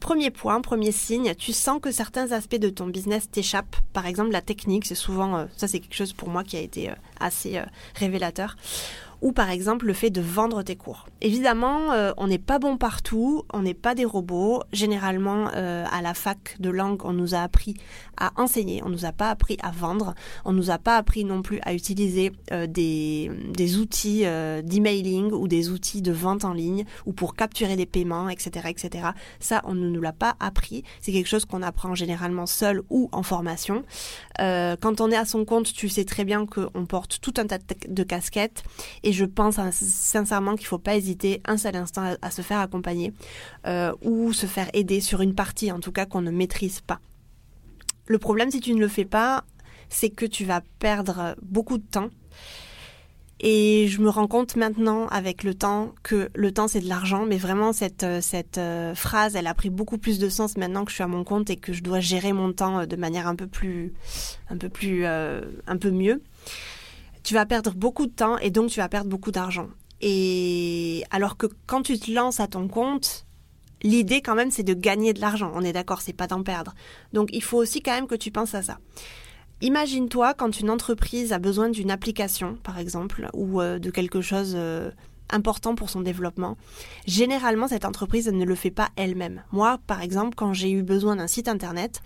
Premier 0.00 0.30
point, 0.30 0.60
premier 0.60 0.90
signe, 0.90 1.34
tu 1.36 1.52
sens 1.52 1.80
que 1.80 1.92
certains 1.92 2.32
aspects 2.32 2.56
de 2.56 2.70
ton 2.70 2.86
business 2.86 3.30
t'échappent. 3.30 3.76
Par 3.92 4.06
exemple, 4.06 4.32
la 4.32 4.40
technique, 4.40 4.84
c'est 4.84 4.96
souvent, 4.96 5.36
euh, 5.36 5.44
ça 5.56 5.68
c'est 5.68 5.78
quelque 5.78 5.94
chose 5.94 6.12
pour 6.12 6.28
moi 6.28 6.42
qui 6.42 6.56
a 6.56 6.60
été 6.60 6.90
euh, 6.90 6.94
assez 7.20 7.56
euh, 7.56 7.64
révélateur 7.94 8.56
ou 9.22 9.30
par 9.32 9.50
exemple 9.50 9.86
le 9.86 9.92
fait 9.94 10.10
de 10.10 10.20
vendre 10.20 10.62
tes 10.62 10.76
cours. 10.76 11.06
Évidemment, 11.20 11.92
euh, 11.92 12.12
on 12.16 12.26
n'est 12.26 12.38
pas 12.38 12.58
bon 12.58 12.76
partout, 12.76 13.44
on 13.52 13.62
n'est 13.62 13.72
pas 13.72 13.94
des 13.94 14.04
robots. 14.04 14.62
Généralement, 14.72 15.48
euh, 15.54 15.86
à 15.90 16.02
la 16.02 16.12
fac 16.12 16.56
de 16.58 16.68
langue, 16.68 17.04
on 17.04 17.12
nous 17.12 17.34
a 17.34 17.38
appris 17.38 17.74
à 18.16 18.32
enseigner, 18.36 18.82
on 18.84 18.88
nous 18.88 19.04
a 19.04 19.12
pas 19.12 19.30
appris 19.30 19.56
à 19.62 19.70
vendre, 19.70 20.14
on 20.44 20.52
nous 20.52 20.70
a 20.70 20.78
pas 20.78 20.96
appris 20.96 21.24
non 21.24 21.40
plus 21.40 21.60
à 21.62 21.72
utiliser 21.72 22.32
euh, 22.50 22.66
des, 22.66 23.30
des 23.56 23.78
outils 23.78 24.24
d'emailing 24.64 25.32
ou 25.32 25.46
des 25.46 25.70
outils 25.70 26.02
de 26.02 26.12
vente 26.12 26.44
en 26.44 26.52
ligne 26.52 26.84
ou 27.06 27.12
pour 27.12 27.34
capturer 27.36 27.76
des 27.76 27.86
paiements, 27.86 28.28
etc., 28.28 28.68
etc. 28.68 29.10
Ça, 29.38 29.62
on 29.64 29.74
ne 29.74 29.88
nous 29.88 30.00
l'a 30.00 30.12
pas 30.12 30.34
appris. 30.40 30.82
C'est 31.00 31.12
quelque 31.12 31.28
chose 31.28 31.44
qu'on 31.44 31.62
apprend 31.62 31.94
généralement 31.94 32.46
seul 32.46 32.82
ou 32.90 33.08
en 33.12 33.22
formation. 33.22 33.84
quand 34.38 35.00
on 35.00 35.10
est 35.10 35.16
à 35.16 35.24
son 35.24 35.44
compte, 35.44 35.72
tu 35.72 35.88
sais 35.88 36.04
très 36.04 36.24
bien 36.24 36.44
qu'on 36.46 36.86
porte 36.86 37.20
tout 37.20 37.34
un 37.36 37.46
tas 37.46 37.58
de 37.88 38.02
casquettes 38.02 38.64
et 39.04 39.11
et 39.12 39.14
je 39.14 39.26
pense 39.26 39.56
sincèrement 39.70 40.54
qu'il 40.54 40.64
ne 40.64 40.68
faut 40.68 40.78
pas 40.78 40.96
hésiter 40.96 41.42
un 41.44 41.58
seul 41.58 41.76
instant 41.76 42.14
à, 42.22 42.30
se 42.30 42.40
faire 42.40 42.60
accompagner 42.60 43.12
euh, 43.66 43.92
ou 44.00 44.32
se 44.32 44.46
faire 44.46 44.70
aider 44.72 45.02
sur 45.02 45.20
une 45.20 45.34
partie, 45.34 45.70
en 45.70 45.80
tout 45.80 45.92
cas, 45.92 46.06
qu'on 46.06 46.22
ne 46.22 46.30
maîtrise 46.30 46.80
pas. 46.80 46.98
Le 48.06 48.16
problème, 48.16 48.50
si 48.50 48.60
tu 48.60 48.72
ne 48.72 48.80
le 48.80 48.88
fais 48.88 49.04
pas, 49.04 49.44
c'est 49.90 50.08
que 50.08 50.24
tu 50.24 50.46
vas 50.46 50.62
perdre 50.78 51.36
beaucoup 51.42 51.76
de 51.76 51.84
temps. 51.84 52.08
Et 53.40 53.86
je 53.88 54.00
me 54.00 54.08
rends 54.08 54.28
compte 54.28 54.56
maintenant, 54.56 55.08
avec 55.08 55.44
le 55.44 55.52
temps, 55.52 55.94
que 56.02 56.30
le 56.34 56.50
temps 56.50 56.68
c'est 56.68 56.80
de 56.80 56.88
l'argent, 56.88 57.26
mais 57.26 57.36
vraiment 57.36 57.74
cette, 57.74 58.04
euh, 58.04 58.22
cette 58.22 58.56
euh, 58.56 58.94
phrase, 58.94 59.36
elle 59.36 59.46
a 59.46 59.52
pris 59.52 59.68
beaucoup 59.68 59.98
plus 59.98 60.18
de 60.18 60.30
sens 60.30 60.56
maintenant 60.56 60.86
que 60.86 60.90
je 60.90 60.94
suis 60.94 61.04
à 61.04 61.08
mon 61.08 61.22
compte 61.22 61.50
et 61.50 61.56
que 61.56 61.74
je 61.74 61.82
dois 61.82 62.00
gérer 62.00 62.32
mon 62.32 62.54
temps 62.54 62.86
de 62.86 62.96
manière 62.96 63.26
un 63.26 63.36
peu 63.36 63.46
plus, 63.46 63.92
un 64.48 64.56
peu 64.56 64.70
plus, 64.70 65.04
un 65.04 65.76
peu 65.78 65.90
mieux. 65.90 66.22
Tu 67.22 67.34
vas 67.34 67.46
perdre 67.46 67.72
beaucoup 67.72 68.06
de 68.06 68.12
temps 68.12 68.38
et 68.38 68.50
donc 68.50 68.70
tu 68.70 68.80
vas 68.80 68.88
perdre 68.88 69.08
beaucoup 69.08 69.30
d'argent. 69.30 69.68
Et 70.00 71.04
alors 71.10 71.36
que 71.36 71.46
quand 71.66 71.82
tu 71.82 71.98
te 71.98 72.10
lances 72.10 72.40
à 72.40 72.48
ton 72.48 72.66
compte, 72.68 73.26
l'idée 73.82 74.20
quand 74.20 74.34
même 74.34 74.50
c'est 74.50 74.64
de 74.64 74.74
gagner 74.74 75.12
de 75.12 75.20
l'argent. 75.20 75.52
On 75.54 75.62
est 75.62 75.72
d'accord, 75.72 76.00
c'est 76.00 76.12
pas 76.12 76.26
d'en 76.26 76.42
perdre. 76.42 76.74
Donc 77.12 77.28
il 77.32 77.42
faut 77.42 77.58
aussi 77.58 77.82
quand 77.82 77.94
même 77.94 78.08
que 78.08 78.16
tu 78.16 78.30
penses 78.30 78.54
à 78.54 78.62
ça. 78.62 78.78
Imagine-toi 79.60 80.34
quand 80.34 80.58
une 80.58 80.70
entreprise 80.70 81.32
a 81.32 81.38
besoin 81.38 81.68
d'une 81.68 81.92
application, 81.92 82.58
par 82.64 82.78
exemple, 82.78 83.28
ou 83.32 83.60
euh, 83.60 83.78
de 83.78 83.90
quelque 83.90 84.20
chose 84.20 84.54
euh, 84.56 84.90
important 85.30 85.76
pour 85.76 85.88
son 85.88 86.00
développement. 86.00 86.56
Généralement, 87.06 87.68
cette 87.68 87.84
entreprise 87.84 88.26
ne 88.26 88.44
le 88.44 88.56
fait 88.56 88.72
pas 88.72 88.88
elle-même. 88.96 89.44
Moi, 89.52 89.78
par 89.86 90.02
exemple, 90.02 90.34
quand 90.34 90.52
j'ai 90.52 90.72
eu 90.72 90.82
besoin 90.82 91.14
d'un 91.14 91.28
site 91.28 91.46
internet, 91.46 92.02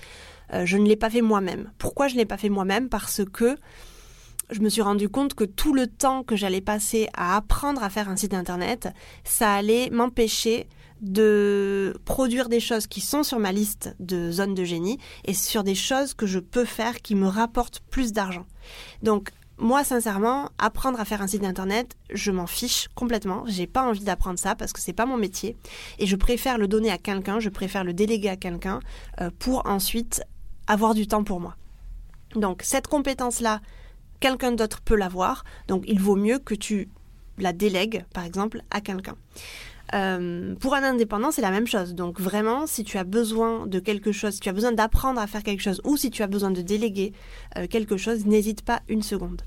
euh, 0.53 0.67
je 0.67 0.77
ne 0.77 0.87
l'ai 0.87 0.97
pas 0.97 1.09
fait 1.09 1.23
moi-même. 1.23 1.71
Pourquoi 1.79 2.09
je 2.09 2.15
ne 2.15 2.19
l'ai 2.19 2.27
pas 2.27 2.37
fait 2.37 2.51
moi-même? 2.51 2.91
Parce 2.91 3.23
que 3.25 3.57
je 4.51 4.61
me 4.61 4.69
suis 4.69 4.83
rendu 4.83 5.09
compte 5.09 5.35
que 5.35 5.45
tout 5.45 5.73
le 5.73 5.87
temps 5.87 6.23
que 6.23 6.37
j'allais 6.37 6.61
passer 6.61 7.09
à 7.15 7.37
apprendre 7.37 7.83
à 7.83 7.91
faire 7.91 8.09
un 8.09 8.17
site 8.17 8.35
internet, 8.35 8.89
ça 9.25 9.53
allait 9.55 9.91
m'empêcher 9.91 10.69
de 11.01 11.95
produire 12.05 12.49
des 12.49 12.61
choses 12.61 12.87
qui 12.87 13.01
sont 13.01 13.23
sur 13.23 13.39
ma 13.39 13.53
liste 13.53 13.95
de 14.01 14.31
zones 14.31 14.55
de 14.55 14.65
génie 14.65 14.99
et 15.25 15.35
sur 15.35 15.63
des 15.63 15.75
choses 15.75 16.15
que 16.15 16.27
je 16.27 16.39
peux 16.39 16.65
faire 16.65 17.03
qui 17.03 17.15
me 17.15 17.27
rapportent 17.27 17.81
plus 17.91 18.13
d'argent. 18.13 18.47
Donc 19.03 19.31
moi, 19.59 19.85
sincèrement, 19.85 20.51
apprendre 20.59 21.01
à 21.01 21.05
faire 21.07 21.23
un 21.23 21.27
site 21.27 21.45
internet, 21.45 21.97
je 22.13 22.31
m'en 22.31 22.47
fiche 22.47 22.89
complètement. 22.95 23.45
J'ai 23.47 23.67
pas 23.67 23.83
envie 23.83 24.05
d'apprendre 24.05 24.39
ça 24.39 24.55
parce 24.55 24.73
que 24.73 24.81
c'est 24.81 24.93
pas 24.93 25.07
mon 25.07 25.17
métier. 25.17 25.57
Et 25.99 26.07
je 26.07 26.17
préfère 26.17 26.59
le 26.59 26.69
donner 26.69 26.91
à 26.91 26.99
quelqu'un, 26.99 27.41
je 27.41 27.49
préfère 27.49 27.83
le 27.83 27.95
déléguer 27.95 28.29
à 28.29 28.37
quelqu'un 28.37 28.81
euh, 29.21 29.31
pour 29.39 29.67
ensuite 29.67 30.23
avoir 30.67 30.95
du 30.95 31.07
temps 31.07 31.25
pour 31.25 31.41
moi. 31.41 31.57
Donc, 32.35 32.61
cette 32.63 32.87
compétence-là, 32.87 33.61
quelqu'un 34.21 34.53
d'autre 34.53 34.81
peut 34.83 34.97
l'avoir. 34.97 35.45
Donc, 35.69 35.85
il 35.87 36.01
vaut 36.01 36.17
mieux 36.17 36.39
que 36.39 36.55
tu 36.55 36.89
la 37.39 37.53
délègues, 37.53 38.05
par 38.13 38.25
exemple, 38.25 38.63
à 38.71 38.81
quelqu'un. 38.81 39.17
Euh, 39.95 40.55
pour 40.57 40.75
un 40.75 40.83
indépendant, 40.83 41.31
c'est 41.31 41.43
la 41.43 41.51
même 41.51 41.67
chose. 41.67 41.95
Donc 41.95 42.21
vraiment, 42.21 42.67
si 42.67 42.85
tu 42.85 42.99
as 42.99 43.05
besoin 43.05 43.67
de 43.67 43.79
quelque 43.79 44.13
chose, 44.13 44.35
si 44.35 44.41
tu 44.41 44.49
as 44.49 44.53
besoin 44.53 44.73
d'apprendre 44.73 45.21
à 45.21 45.27
faire 45.27 45.43
quelque 45.43 45.63
chose, 45.63 45.81
ou 45.85 45.97
si 45.97 46.11
tu 46.11 46.23
as 46.23 46.27
besoin 46.27 46.51
de 46.51 46.61
déléguer 46.61 47.13
euh, 47.57 47.67
quelque 47.67 47.97
chose, 47.97 48.27
n'hésite 48.27 48.63
pas 48.63 48.83
une 48.89 49.03
seconde. 49.03 49.43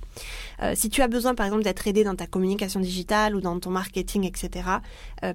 Euh, 0.62 0.74
si 0.76 0.90
tu 0.90 1.02
as 1.02 1.08
besoin, 1.08 1.36
par 1.36 1.46
exemple, 1.46 1.64
d'être 1.64 1.88
aidé 1.88 2.04
dans 2.04 2.16
ta 2.16 2.28
communication 2.28 2.80
digitale 2.80 3.36
ou 3.36 3.42
dans 3.42 3.60
ton 3.60 3.70
marketing, 3.70 4.26
etc., 4.26 4.70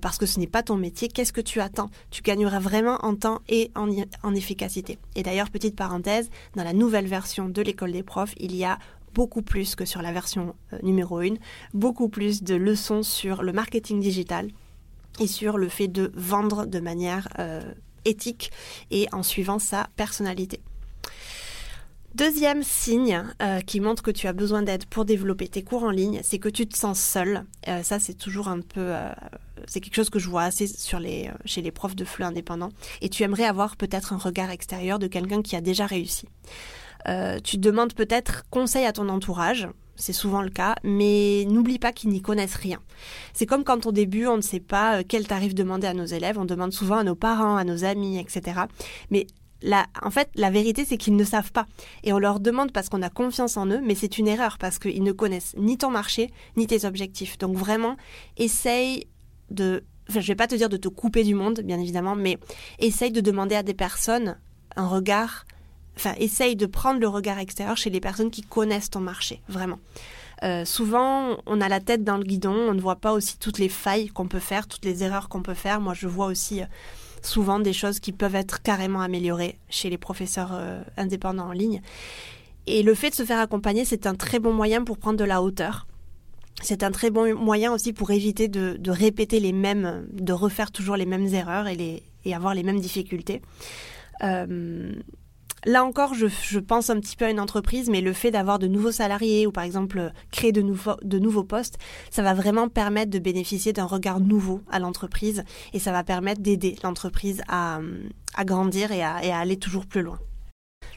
parce 0.01 0.17
que 0.19 0.27
ce 0.27 0.41
n'est 0.41 0.47
pas 0.47 0.63
ton 0.63 0.77
métier, 0.77 1.09
qu'est-ce 1.09 1.33
que 1.33 1.41
tu 1.41 1.61
attends? 1.61 1.91
Tu 2.11 2.23
gagneras 2.23 2.59
vraiment 2.59 2.97
en 3.03 3.15
temps 3.15 3.41
et 3.49 3.71
en, 3.75 3.89
en 4.23 4.35
efficacité. 4.35 4.99
Et 5.15 5.23
d'ailleurs, 5.23 5.51
petite 5.51 5.77
parenthèse, 5.77 6.31
dans 6.57 6.65
la 6.65 6.73
nouvelle 6.73 7.07
version 7.07 7.49
de 7.49 7.63
l'école 7.63 7.93
des 7.93 8.03
profs, 8.03 8.35
il 8.39 8.57
y 8.57 8.65
a 8.65 8.79
beaucoup 9.15 9.43
plus 9.43 9.77
que 9.77 9.85
sur 9.85 10.03
la 10.03 10.13
version 10.13 10.55
numéro 10.83 11.19
1, 11.19 11.35
beaucoup 11.73 12.09
plus 12.09 12.43
de 12.43 12.55
leçons 12.55 13.03
sur 13.03 13.43
le 13.43 13.53
marketing 13.53 14.01
digital, 14.01 14.49
et 15.21 15.27
sur 15.27 15.59
le 15.59 15.69
fait 15.69 15.89
de 15.89 16.13
vendre 16.15 16.67
de 16.67 16.81
manière 16.81 17.29
euh, 17.39 17.63
éthique 18.05 18.51
et 18.91 19.07
en 19.13 19.23
suivant 19.23 19.59
sa 19.59 19.89
personnalité. 19.97 20.61
Deuxième 22.15 22.63
signe 22.63 23.25
euh, 23.43 23.61
qui 23.61 23.81
montre 23.81 24.01
que 24.01 24.13
tu 24.13 24.29
as 24.29 24.33
besoin 24.33 24.63
d'aide 24.63 24.87
pour 24.87 25.05
développer 25.05 25.49
tes 25.49 25.63
cours 25.63 25.83
en 25.83 25.91
ligne, 25.91 26.21
c'est 26.23 26.39
que 26.39 26.49
tu 26.49 26.65
te 26.69 26.77
sens 26.77 27.01
seul. 27.01 27.45
Euh, 27.67 27.83
ça, 27.83 27.99
c'est 27.99 28.15
toujours 28.15 28.47
un 28.47 28.61
peu, 28.61 28.93
c'est 29.67 29.81
quelque 29.81 29.97
chose 29.97 30.11
que 30.11 30.21
je 30.21 30.29
vois 30.29 30.45
assez 30.45 30.69
chez 31.45 31.63
les 31.63 31.73
profs 31.73 31.97
de 31.97 32.05
flux 32.05 32.23
indépendants. 32.23 32.71
Et 33.01 33.09
tu 33.09 33.25
aimerais 33.25 33.47
avoir 33.47 33.77
peut-être 33.77 34.13
un 34.13 34.19
regard 34.19 34.51
extérieur 34.51 35.01
de 35.01 35.09
quelqu'un 35.09 35.43
qui 35.43 35.57
a 35.57 35.61
déjà 35.61 35.87
réussi. 35.87 36.29
Tu 37.43 37.59
demandes 37.59 37.95
peut-être 37.95 38.45
conseil 38.51 38.87
à 38.87 38.93
ton 38.93 39.09
entourage, 39.09 39.69
c'est 39.97 40.13
souvent 40.13 40.43
le 40.43 40.51
cas, 40.51 40.75
mais 40.83 41.45
n'oublie 41.47 41.79
pas 41.79 41.93
qu'ils 41.93 42.11
n'y 42.11 42.21
connaissent 42.21 42.57
rien. 42.57 42.81
C'est 43.33 43.47
comme 43.47 43.65
quand 43.65 43.87
au 43.87 43.93
début, 43.93 44.27
on 44.27 44.37
ne 44.37 44.43
sait 44.43 44.61
pas 44.61 44.99
euh, 44.99 45.03
quel 45.07 45.27
tarif 45.27 45.55
demander 45.55 45.87
à 45.87 45.95
nos 45.95 46.05
élèves, 46.05 46.39
on 46.39 46.45
demande 46.45 46.73
souvent 46.73 46.99
à 46.99 47.05
nos 47.05 47.15
parents, 47.15 47.57
à 47.57 47.65
nos 47.65 47.85
amis, 47.85 48.19
etc. 48.19 48.63
Mais 49.11 49.27
en 50.03 50.11
fait, 50.11 50.29
la 50.35 50.51
vérité, 50.51 50.85
c'est 50.85 50.99
qu'ils 50.99 51.17
ne 51.17 51.25
savent 51.25 51.53
pas. 51.53 51.67
Et 52.03 52.13
on 52.13 52.19
leur 52.19 52.39
demande 52.39 52.73
parce 52.73 52.91
qu'on 52.91 53.01
a 53.01 53.09
confiance 53.09 53.57
en 53.57 53.67
eux, 53.67 53.81
mais 53.83 53.95
c'est 53.95 54.19
une 54.19 54.29
erreur 54.29 54.59
parce 54.59 54.79
qu'ils 54.79 55.03
ne 55.03 55.13
connaissent 55.13 55.55
ni 55.57 55.79
ton 55.79 55.91
marché, 55.91 56.31
ni 56.57 56.67
tes 56.67 56.85
objectifs. 56.85 57.39
Donc 57.39 57.57
vraiment, 57.57 57.97
essaye 58.37 59.07
de... 59.51 59.85
Enfin, 60.11 60.21
je 60.21 60.29
vais 60.29 60.35
pas 60.35 60.49
te 60.49 60.55
dire 60.55 60.69
de 60.69 60.77
te 60.77 60.89
couper 60.89 61.25
du 61.25 61.35
monde, 61.35 61.61
bien 61.65 61.81
évidemment, 61.81 62.15
mais 62.15 62.39
essaye 62.79 63.11
de 63.11 63.23
demander 63.23 63.55
à 63.55 63.63
des 63.63 63.73
personnes 63.73 64.37
un 64.77 64.87
regard 64.87 65.47
enfin, 65.97 66.15
essaye 66.19 66.57
de 66.57 66.67
prendre 66.67 67.01
le 67.01 67.09
regard 67.09 67.39
extérieur 67.39 67.77
chez 67.77 67.91
les 67.91 68.01
personnes 68.01 68.31
qui 68.31 68.43
connaissent 68.43 68.91
ton 68.91 69.01
marché, 69.01 69.41
vraiment. 69.49 69.79
Euh, 70.43 70.65
souvent, 70.65 71.39
on 71.47 71.61
a 71.61 71.69
la 71.69 71.81
tête 71.81 72.05
dans 72.05 72.17
le 72.17 72.25
guidon, 72.25 72.55
on 72.55 72.75
ne 72.75 72.81
voit 72.81 72.97
pas 72.97 73.13
aussi 73.13 73.39
toutes 73.39 73.59
les 73.59 73.69
failles 73.69 74.09
qu'on 74.09 74.27
peut 74.27 74.41
faire, 74.41 74.67
toutes 74.67 74.85
les 74.85 75.03
erreurs 75.03 75.29
qu'on 75.29 75.43
peut 75.43 75.55
faire. 75.55 75.81
Moi, 75.81 75.95
je 75.95 76.09
vois 76.09 76.27
aussi 76.27 76.61
euh, 76.61 76.67
souvent 77.23 77.61
des 77.61 77.73
choses 77.73 78.01
qui 78.01 78.13
peuvent 78.13 78.35
être 78.35 78.63
carrément 78.63 79.01
améliorées 79.01 79.59
chez 79.71 79.91
les 79.91 79.99
professeurs 79.99 80.51
euh, 80.53 80.83
indépendants 80.97 81.49
en 81.49 81.53
ligne. 81.53 81.81
Et 82.67 82.83
le 82.83 82.95
fait 82.95 83.11
de 83.11 83.15
se 83.15 83.25
faire 83.25 83.39
accompagner, 83.39 83.85
c'est 83.85 84.07
un 84.07 84.15
très 84.15 84.39
bon 84.39 84.53
moyen 84.53 84.85
pour 84.85 84.99
prendre 84.99 85.19
de 85.19 85.25
la 85.25 85.43
hauteur. 85.43 85.87
C'est 86.63 86.83
un 86.83 86.91
très 86.91 87.11
bon 87.11 87.35
moyen 87.37 87.73
aussi 87.73 87.93
pour 87.93 88.11
éviter 88.11 88.49
de, 88.49 88.77
de, 88.79 88.91
répéter 88.91 89.41
les 89.41 89.53
mêmes, 89.53 90.07
de 90.13 90.33
refaire 90.33 90.71
toujours 90.71 90.97
les 90.97 91.05
mêmes 91.05 91.27
erreurs 91.27 91.69
et, 91.69 91.75
les, 91.75 92.03
et 92.25 92.35
avoir 92.35 92.55
les 92.55 92.63
mêmes 92.63 92.81
difficultés. 92.81 93.43
Là 95.67 95.83
encore, 95.83 96.13
je, 96.13 96.59
pense 96.59 96.91
un 96.91 97.01
petit 97.01 97.17
peu 97.17 97.25
à 97.25 97.31
une 97.31 97.41
entreprise, 97.41 97.89
mais 97.89 98.03
le 98.03 98.13
fait 98.13 98.31
d'avoir 98.31 98.59
de 98.59 98.67
nouveaux 98.67 98.93
salariés 98.93 99.47
ou 99.47 99.53
par 99.53 99.65
exemple 99.65 100.13
créer 100.31 100.53
de, 100.53 100.61
nouveaux, 100.61 100.97
de 101.03 101.19
nouveaux 101.19 101.45
postes, 101.45 101.79
ça 102.11 102.23
va 102.23 102.35
vraiment 102.35 102.69
permettre 102.69 103.11
de 103.11 103.19
bénéficier 103.19 103.73
d'un 103.73 103.87
regard 103.87 104.21
nouveau 104.21 104.61
à 104.71 104.79
l'entreprise 104.79 105.43
et 105.73 105.79
ça 105.79 105.91
va 105.91 106.05
permettre 106.05 106.43
d'aider 106.43 106.77
l'entreprise 106.83 107.41
à, 107.49 107.81
grandir 108.45 108.93
et 108.93 109.03
à, 109.03 109.39
aller 109.39 109.57
toujours 109.57 109.87
plus 109.87 110.03
loin. 110.03 110.19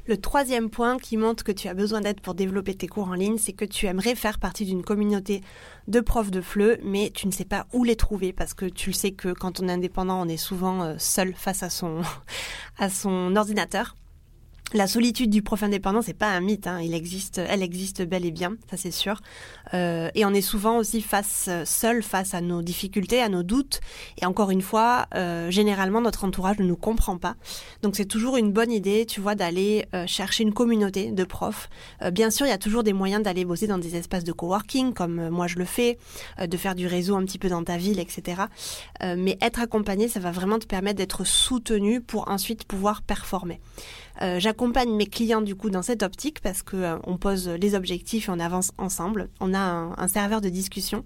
Le 0.05 0.17
troisième 0.17 0.69
point 0.69 0.97
qui 0.97 1.15
montre 1.15 1.45
que 1.45 1.51
tu 1.51 1.69
as 1.69 1.73
besoin 1.73 2.01
d'aide 2.01 2.19
pour 2.19 2.33
développer 2.33 2.75
tes 2.75 2.87
cours 2.87 3.07
en 3.07 3.13
ligne, 3.13 3.37
c'est 3.37 3.53
que 3.53 3.65
tu 3.65 3.85
aimerais 3.85 4.15
faire 4.15 4.37
partie 4.37 4.65
d'une 4.65 4.83
communauté 4.83 5.41
de 5.87 5.99
profs 6.01 6.31
de 6.31 6.41
FLE, 6.41 6.79
mais 6.83 7.09
tu 7.13 7.27
ne 7.27 7.31
sais 7.31 7.45
pas 7.45 7.67
où 7.73 7.85
les 7.85 7.95
trouver 7.95 8.33
parce 8.33 8.53
que 8.53 8.65
tu 8.65 8.89
le 8.89 8.95
sais 8.95 9.11
que 9.11 9.31
quand 9.33 9.61
on 9.61 9.67
est 9.69 9.73
indépendant, 9.73 10.21
on 10.21 10.27
est 10.27 10.37
souvent 10.37 10.83
euh, 10.83 10.95
seul 10.97 11.33
face 11.33 11.63
à 11.63 11.69
son, 11.69 12.01
à 12.77 12.89
son 12.89 13.35
ordinateur. 13.35 13.95
La 14.73 14.85
solitude 14.85 15.29
du 15.29 15.41
prof 15.41 15.63
indépendant, 15.63 16.01
c'est 16.01 16.13
pas 16.13 16.27
un 16.27 16.41
mythe, 16.41 16.67
hein. 16.67 16.81
il 16.81 16.93
existe, 16.93 17.37
elle 17.37 17.63
existe 17.63 18.01
bel 18.01 18.25
et 18.25 18.31
bien, 18.31 18.57
ça 18.69 18.75
c'est 18.75 18.91
sûr. 18.91 19.21
Euh, 19.73 20.09
et 20.13 20.25
on 20.25 20.33
est 20.33 20.41
souvent 20.41 20.77
aussi 20.77 20.99
face 20.99 21.49
seul 21.63 22.03
face 22.03 22.33
à 22.33 22.41
nos 22.41 22.61
difficultés, 22.61 23.21
à 23.21 23.29
nos 23.29 23.43
doutes. 23.43 23.79
Et 24.21 24.25
encore 24.25 24.51
une 24.51 24.61
fois, 24.61 25.07
euh, 25.15 25.49
généralement 25.51 26.01
notre 26.01 26.25
entourage 26.25 26.59
ne 26.59 26.65
nous 26.65 26.75
comprend 26.75 27.17
pas. 27.17 27.37
Donc 27.81 27.95
c'est 27.95 28.05
toujours 28.05 28.35
une 28.35 28.51
bonne 28.51 28.69
idée, 28.73 29.05
tu 29.05 29.21
vois, 29.21 29.35
d'aller 29.35 29.85
euh, 29.93 30.05
chercher 30.05 30.43
une 30.43 30.53
communauté 30.53 31.11
de 31.11 31.23
profs. 31.23 31.69
bien 32.11 32.29
sûr, 32.29 32.45
il 32.45 32.49
y 32.49 32.51
a 32.51 32.57
toujours 32.57 32.83
des 32.83 32.93
moyens 32.93 33.23
d'aller 33.23 33.45
bosser 33.45 33.67
dans 33.67 33.77
des 33.77 33.95
espaces 33.95 34.25
de 34.25 34.33
coworking, 34.33 34.93
comme 34.93 35.29
moi 35.29 35.47
je 35.47 35.55
le 35.55 35.65
fais, 35.65 35.97
de 36.45 36.57
faire 36.57 36.75
du 36.75 36.87
réseau 36.87 37.15
un 37.15 37.23
petit 37.23 37.39
peu 37.39 37.47
dans 37.47 37.63
ta 37.63 37.77
ville, 37.77 37.99
etc. 37.99 38.41
mais 39.01 39.37
être 39.41 39.61
accompagné, 39.61 40.09
ça 40.09 40.19
va 40.19 40.31
vraiment 40.31 40.59
te 40.59 40.65
permettre 40.65 40.97
d'être 40.97 41.25
soutenu 41.25 42.01
pour 42.01 42.29
ensuite 42.29 42.65
pouvoir 42.65 43.01
performer. 43.01 43.61
Euh, 44.21 44.39
j'accompagne 44.39 44.93
mes 44.95 45.05
clients 45.05 45.41
du 45.41 45.55
coup 45.55 45.69
dans 45.69 45.81
cette 45.81 46.03
optique 46.03 46.41
parce 46.41 46.63
que 46.63 46.75
euh, 46.75 46.97
on 47.05 47.17
pose 47.17 47.47
les 47.49 47.75
objectifs 47.75 48.29
et 48.29 48.31
on 48.31 48.39
avance 48.39 48.71
ensemble. 48.77 49.29
On 49.39 49.53
a 49.53 49.59
un, 49.59 50.07
serveur 50.07 50.41
de 50.41 50.49
discussion 50.49 51.05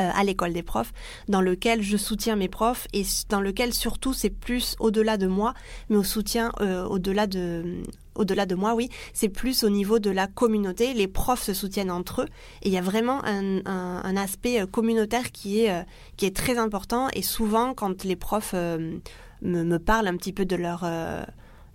euh, 0.00 0.08
à 0.14 0.24
l'école 0.24 0.52
des 0.52 0.62
profs, 0.62 0.92
dans 1.28 1.42
lequel 1.42 1.82
je 1.82 1.96
soutiens 1.96 2.36
mes 2.36 2.48
profs 2.48 2.88
et 2.94 3.02
dans 3.28 3.40
lequel 3.40 3.74
surtout 3.74 4.14
c'est 4.14 4.30
plus 4.30 4.76
au-delà 4.80 5.18
de 5.18 5.26
moi, 5.26 5.52
mais 5.90 5.96
au 5.96 6.04
soutien 6.04 6.52
au-delà 6.88 7.26
de 7.26 7.82
au-delà 8.14 8.44
de 8.44 8.54
moi, 8.54 8.74
oui, 8.74 8.90
c'est 9.14 9.30
plus 9.30 9.64
au 9.64 9.70
niveau 9.70 9.98
de 9.98 10.10
la 10.10 10.26
communauté. 10.26 10.92
Les 10.92 11.08
profs 11.08 11.44
se 11.44 11.54
soutiennent 11.54 11.90
entre 11.90 12.22
eux 12.22 12.26
et 12.62 12.68
il 12.68 12.72
y 12.72 12.76
a 12.76 12.82
vraiment 12.82 13.22
un, 13.24 14.16
aspect 14.16 14.64
communautaire 14.70 15.32
qui 15.32 15.64
est 15.64 15.84
qui 16.16 16.26
est 16.26 16.36
très 16.36 16.58
important 16.58 17.08
et 17.14 17.22
souvent 17.22 17.74
quand 17.74 18.04
les 18.04 18.16
profs 18.16 18.54
me, 18.54 19.00
me, 19.42 19.78
parlent 19.78 20.08
un 20.08 20.16
petit 20.16 20.32
peu 20.32 20.44
de 20.44 20.56
leur 20.56 20.84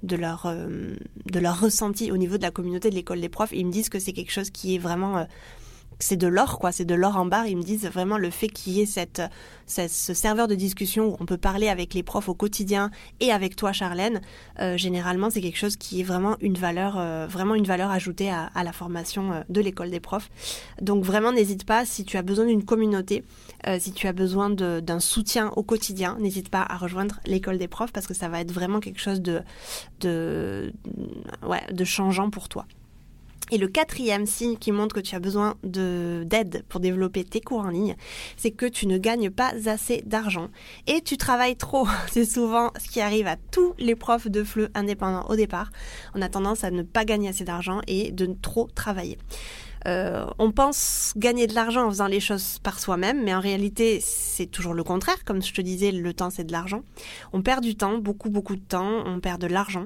de 0.04 0.16
leur, 0.16 0.46
euh, 0.46 0.96
de 1.26 1.40
leur 1.40 1.60
ressenti 1.60 2.12
au 2.12 2.18
niveau 2.18 2.38
de 2.38 2.44
la 2.44 2.52
communauté 2.52 2.90
de 2.90 2.96
l'école 2.96 3.22
des 3.22 3.30
profs. 3.30 3.52
Ils 3.52 3.66
me 3.66 3.72
disent 3.72 3.90
que 3.90 4.00
c'est 4.00 4.14
quelque 4.14 4.32
chose 4.32 4.50
qui 4.50 4.76
est 4.76 4.80
vraiment 4.80 5.18
euh, 5.18 5.24
c'est 6.00 6.18
de 6.18 6.28
l'or, 6.28 6.60
quoi. 6.60 6.72
C'est 6.72 6.86
de 6.86 6.96
l'or 6.96 7.18
en 7.18 7.26
barre. 7.26 7.48
Ils 7.48 7.58
me 7.58 7.64
disent 7.64 7.86
vraiment 7.86 8.18
le 8.18 8.30
fait 8.30 8.50
qu'il 8.50 8.74
y 8.74 8.82
ait 8.82 8.86
cette, 8.86 9.22
ce 9.66 10.14
serveur 10.14 10.48
de 10.48 10.56
discussion 10.56 11.08
où 11.08 11.18
on 11.20 11.26
peut 11.26 11.38
parler 11.38 11.70
avec 11.70 11.94
les 11.94 12.04
profs 12.04 12.30
au 12.30 12.34
quotidien 12.34 12.92
et 13.20 13.32
avec 13.32 13.56
toi, 13.56 13.74
Charlène. 13.74 14.22
Euh, 14.60 14.78
généralement, 14.78 15.30
c'est 15.30 15.42
quelque 15.42 15.58
chose 15.58 15.76
qui 15.76 16.02
est 16.02 16.04
vraiment 16.04 16.36
une 16.40 16.58
valeur, 16.58 16.98
euh, 16.98 17.28
vraiment 17.28 17.56
une 17.56 17.66
valeur 17.66 17.92
ajoutée 17.92 18.30
à, 18.30 18.50
la 18.64 18.72
formation 18.72 19.34
euh, 19.34 19.42
de 19.50 19.62
l'école 19.62 19.90
des 19.90 20.00
profs. 20.00 20.30
Donc 20.82 21.04
vraiment, 21.04 21.32
n'hésite 21.32 21.66
pas 21.66 21.86
si 21.86 22.06
tu 22.06 22.18
as 22.18 22.22
besoin 22.22 22.46
d'une 22.46 22.64
communauté, 22.64 23.24
si 23.80 23.92
tu 23.92 24.08
as 24.08 24.14
besoin 24.14 24.50
d'un 24.50 25.00
soutien 25.00 25.52
au 25.56 25.64
quotidien, 25.64 26.18
n'hésite 26.20 26.50
pas 26.50 26.66
à 26.68 26.78
rejoindre 26.78 27.20
l'école 27.26 27.58
des 27.58 27.68
profs 27.68 27.92
parce 27.92 28.08
que 28.08 28.14
ça 28.14 28.30
va 28.30 28.40
être 28.40 28.52
vraiment 28.52 28.80
quelque 28.80 29.00
chose 29.00 29.22
de, 29.22 29.42
de, 30.00 30.72
ouais, 31.46 31.62
de 31.72 31.84
changeant 31.84 32.30
pour 32.30 32.50
toi. 32.50 32.66
Et 33.52 33.58
le 33.58 33.68
quatrième 33.68 34.26
signe 34.26 34.58
qui 34.58 34.72
montre 34.72 34.94
que 34.94 35.00
tu 35.00 35.16
as 35.16 35.20
besoin 35.20 35.56
d'aide 35.64 36.66
pour 36.68 36.82
développer 36.82 37.24
tes 37.24 37.40
cours 37.40 37.62
en 37.62 37.70
ligne, 37.70 37.96
c'est 38.36 38.52
que 38.52 38.66
tu 38.66 38.88
ne 38.88 38.98
gagnes 38.98 39.30
pas 39.30 39.54
assez 39.68 40.04
d'argent 40.06 40.50
et 40.86 41.02
tu 41.02 41.18
travailles 41.18 41.56
trop. 41.56 41.88
C'est 42.12 42.26
souvent 42.26 42.72
ce 42.78 42.90
qui 42.90 43.00
arrive 43.00 43.28
à 43.28 43.38
tous 43.52 43.74
les 43.80 43.96
profs 43.96 44.28
de 44.28 44.44
FLE 44.44 44.70
indépendants 44.76 45.26
au 45.30 45.36
départ. 45.36 45.72
On 46.14 46.22
a 46.22 46.30
tendance 46.30 46.64
à 46.64 46.72
ne 46.72 46.84
pas 46.84 47.06
gagner 47.06 47.30
assez 47.30 47.46
d'argent 47.46 47.82
et 47.88 48.12
de 48.12 48.28
trop 48.42 48.68
travailler. 48.76 49.18
Euh, 49.88 50.26
on 50.38 50.52
pense 50.52 51.14
gagner 51.16 51.48
de 51.48 51.56
l'argent 51.56 51.86
en 51.86 51.90
faisant 51.90 52.08
les 52.08 52.20
choses 52.20 52.60
par 52.60 52.80
soi-même, 52.80 53.24
mais 53.24 53.34
en 53.34 53.40
réalité, 53.40 54.00
c'est 54.02 54.48
toujours 54.48 54.74
le 54.74 54.84
contraire. 54.84 55.24
Comme 55.24 55.42
je 55.42 55.54
te 55.54 55.62
disais, 55.62 55.92
le 55.92 56.14
temps, 56.14 56.30
c'est 56.30 56.44
de 56.44 56.52
l'argent. 56.52 56.82
On 57.34 57.42
perd 57.42 57.64
du 57.64 57.76
temps, 57.76 57.98
beaucoup, 57.98 58.30
beaucoup 58.30 58.56
de 58.56 58.62
temps, 58.62 59.04
on 59.06 59.20
perd 59.20 59.42
de 59.42 59.48
l'argent. 59.48 59.86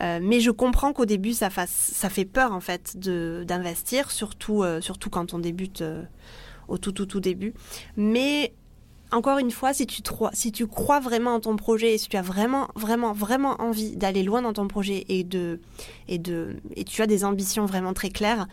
Euh, 0.00 0.18
mais 0.22 0.40
je 0.40 0.50
comprends 0.50 0.92
qu'au 0.92 1.04
début, 1.04 1.32
ça, 1.32 1.50
fait 1.50 2.24
peur, 2.24 2.52
en 2.52 2.60
fait, 2.60 2.96
d'investir, 2.96 4.10
surtout, 4.10 4.62
euh, 4.62 4.80
surtout 4.80 5.10
quand 5.10 5.34
on 5.34 5.38
débute 5.38 5.84
au 6.68 6.78
tout, 6.78 6.92
tout, 6.92 7.06
tout 7.06 7.20
début. 7.20 7.52
Mais 7.96 8.54
encore 9.12 9.38
une 9.38 9.50
fois, 9.50 9.72
si 9.72 9.86
tu, 9.86 10.02
si 10.32 10.52
tu 10.52 10.66
crois 10.66 11.00
vraiment 11.00 11.34
en 11.34 11.40
ton 11.40 11.56
projet 11.56 11.94
et 11.94 11.98
si 11.98 12.08
tu 12.08 12.16
as 12.16 12.22
vraiment, 12.22 12.68
vraiment, 12.74 13.12
vraiment 13.12 13.60
envie 13.60 13.96
d'aller 13.96 14.22
loin 14.22 14.42
dans 14.42 14.52
ton 14.52 14.66
projet 14.66 15.04
et 15.08 15.22
de, 15.22 15.60
et 16.08 16.18
de, 16.18 16.56
et 16.74 16.84
tu 16.84 17.02
as 17.02 17.06
des 17.06 17.24
ambitions 17.24 17.66
vraiment 17.66 17.92
très 17.92 18.10
claires, 18.10 18.48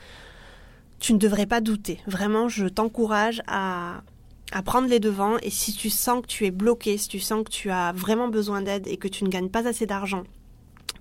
tu 1.02 1.14
ne 1.14 1.18
devrais 1.18 1.48
pas 1.48 1.60
douter. 1.60 2.00
Vraiment, 2.08 2.48
je 2.48 2.68
t'encourage 2.68 3.42
à, 3.48 4.04
à 4.54 4.62
prendre 4.62 4.88
les 4.88 5.00
devants 5.00 5.38
et 5.42 5.50
si 5.50 5.74
tu 5.74 5.90
sens 5.90 6.22
que 6.22 6.28
tu 6.28 6.46
es 6.46 6.52
bloqué, 6.52 6.98
si 6.98 7.10
tu 7.10 7.20
sens 7.20 7.44
que 7.44 7.50
tu 7.50 7.72
as 7.72 7.92
vraiment 7.92 8.30
besoin 8.30 8.62
d'aide 8.62 8.88
et 8.88 8.96
que 8.96 9.10
tu 9.10 9.26
ne 9.26 9.30
gagnes 9.30 9.50
pas 9.50 9.68
assez 9.68 9.86
d'argent 9.86 10.24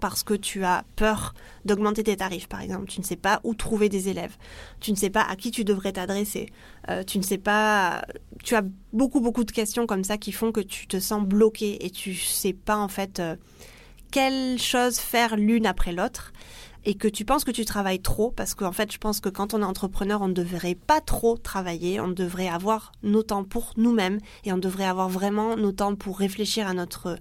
parce 0.00 0.23
que 0.23 0.33
tu 0.33 0.64
as 0.64 0.85
peur 0.97 1.35
d'augmenter 1.66 2.02
tes 2.02 2.16
tarifs, 2.16 2.49
par 2.49 2.62
exemple. 2.62 2.87
Tu 2.87 3.00
ne 3.00 3.04
sais 3.04 3.16
pas 3.16 3.40
où 3.45 3.54
trouver 3.54 3.90
des 3.90 4.09
élèves. 4.09 4.37
Tu 4.80 4.90
ne 4.90 4.97
sais 4.97 5.11
pas 5.11 5.23
à 5.23 5.37
qui 5.37 5.50
tu 5.50 5.64
devrais 5.64 5.92
t'adresser. 5.92 6.49
Euh, 6.88 7.04
tu 7.04 7.19
ne 7.19 7.23
sais 7.23 7.37
pas. 7.37 8.02
Tu 8.42 8.54
as 8.54 8.62
beaucoup, 8.95 9.21
beaucoup 9.21 9.45
de 9.45 9.50
questions 9.50 9.87
comme 9.87 10.04
ça 10.04 10.16
qui 10.16 10.33
font 10.33 10.50
que 10.50 10.61
tu 10.61 10.87
te 10.87 10.99
sens 10.99 11.23
bloqué 11.23 11.85
et 11.85 11.90
tu 11.90 12.14
sais 12.14 12.54
pas, 12.54 12.78
en 12.78 12.88
fait, 12.88 13.21
euh, 13.21 13.37
quelle 14.11 14.59
chose 14.59 14.99
faire 14.99 15.37
l'une 15.37 15.66
après 15.66 15.92
l'autre 15.92 16.33
et 16.84 16.94
que 16.94 17.08
tu 17.08 17.25
penses 17.25 17.44
que 17.44 17.50
tu 17.50 17.64
travailles 17.64 18.00
trop, 18.00 18.30
parce 18.30 18.54
qu'en 18.54 18.72
fait, 18.72 18.92
je 18.92 18.99
pense 18.99 19.20
que 19.20 19.28
quand 19.28 19.54
on 19.54 19.60
est 19.60 19.64
entrepreneur, 19.64 20.22
on 20.22 20.28
ne 20.28 20.32
devrait 20.32 20.75
pas 20.75 21.00
trop 21.00 21.37
travailler, 21.37 22.00
on 22.00 22.08
devrait 22.08 22.49
avoir 22.49 22.92
nos 23.02 23.22
temps 23.22 23.44
pour 23.44 23.72
nous-mêmes 23.76 24.18
et 24.44 24.52
on 24.52 24.58
devrait 24.58 24.84
avoir 24.84 25.08
vraiment 25.08 25.56
nos 25.56 25.72
temps 25.72 25.94
pour 25.94 26.18
réfléchir 26.18 26.66
à 26.66 26.75
notre 26.75 27.18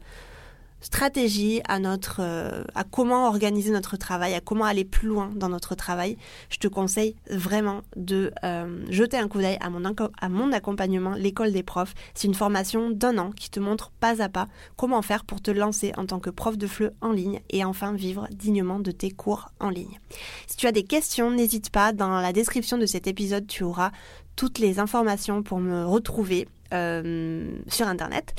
stratégie, 0.82 1.62
à 1.68 1.80
notre, 1.80 2.18
euh, 2.20 2.64
à 2.76 2.84
comment 2.84 3.28
organiser 3.28 3.72
notre 3.72 3.98
travail, 3.98 4.34
à 4.34 4.42
comment 4.42 4.66
aller 4.66 4.86
plus 4.86 5.08
loin 5.08 5.32
dans 5.36 5.50
notre 5.50 5.76
travail, 5.76 6.18
je 6.50 6.58
te 6.58 6.68
conseille 6.68 7.16
vraiment 7.30 7.82
de 7.96 8.32
euh, 8.44 8.84
jeter 8.90 9.18
un 9.18 9.28
coup 9.28 9.40
d'œil 9.40 9.58
à 9.62 9.70
mon, 9.70 9.84
à 10.20 10.30
mon 10.30 10.52
accompagnement, 10.52 11.16
l'école 11.16 11.52
des 11.52 11.64
profs. 11.64 11.94
C'est 12.14 12.28
une 12.28 12.34
formation 12.34 12.90
d'un 12.90 13.18
an 13.18 13.32
qui 13.32 13.50
te 13.50 13.60
montre 13.60 13.92
pas 14.00 14.22
à 14.22 14.30
pas 14.30 14.48
comment 14.78 15.02
faire 15.02 15.26
pour 15.26 15.42
te 15.42 15.52
lancer 15.52 15.92
en 15.98 16.06
tant 16.06 16.20
que 16.20 16.30
prof 16.30 16.58
de 16.58 16.68
FLE 16.68 16.94
en 17.02 17.12
ligne 17.12 17.42
et 17.50 17.64
enfin 17.64 17.94
vivre 17.94 18.28
dignement 18.32 18.80
de 18.80 18.92
tes 18.92 19.12
cours 19.12 19.50
en 19.60 19.70
ligne. 19.70 20.00
Si 20.48 20.58
tu 20.58 20.68
as 20.68 20.72
des 20.72 20.84
questions, 20.84 21.32
n'hésite 21.32 21.70
pas. 21.70 21.92
Dans 21.92 22.20
la 22.20 22.34
description 22.34 22.78
de 22.78 22.86
cet 22.86 23.08
épisode, 23.08 23.48
tu 23.48 23.64
auras 23.64 23.92
toutes 24.36 24.60
les 24.60 24.80
informations 24.80 25.44
pour 25.44 25.60
me 25.60 25.86
retrouver 25.86 26.48
euh, 26.74 27.52
sur 27.68 27.88
Internet. 27.88 28.34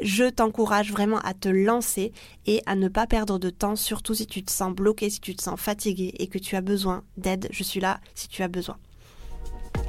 Je 0.00 0.24
t'encourage 0.24 0.92
vraiment 0.92 1.18
à 1.20 1.34
te 1.34 1.48
lancer 1.48 2.12
et 2.46 2.62
à 2.66 2.76
ne 2.76 2.88
pas 2.88 3.06
perdre 3.06 3.38
de 3.38 3.50
temps, 3.50 3.76
surtout 3.76 4.14
si 4.14 4.26
tu 4.26 4.42
te 4.42 4.50
sens 4.50 4.72
bloqué, 4.72 5.10
si 5.10 5.20
tu 5.20 5.34
te 5.34 5.42
sens 5.42 5.58
fatigué 5.60 6.14
et 6.18 6.26
que 6.26 6.38
tu 6.38 6.56
as 6.56 6.60
besoin 6.60 7.02
d'aide. 7.16 7.48
Je 7.50 7.62
suis 7.62 7.80
là 7.80 8.00
si 8.14 8.28
tu 8.28 8.42
as 8.42 8.48
besoin. 8.48 8.76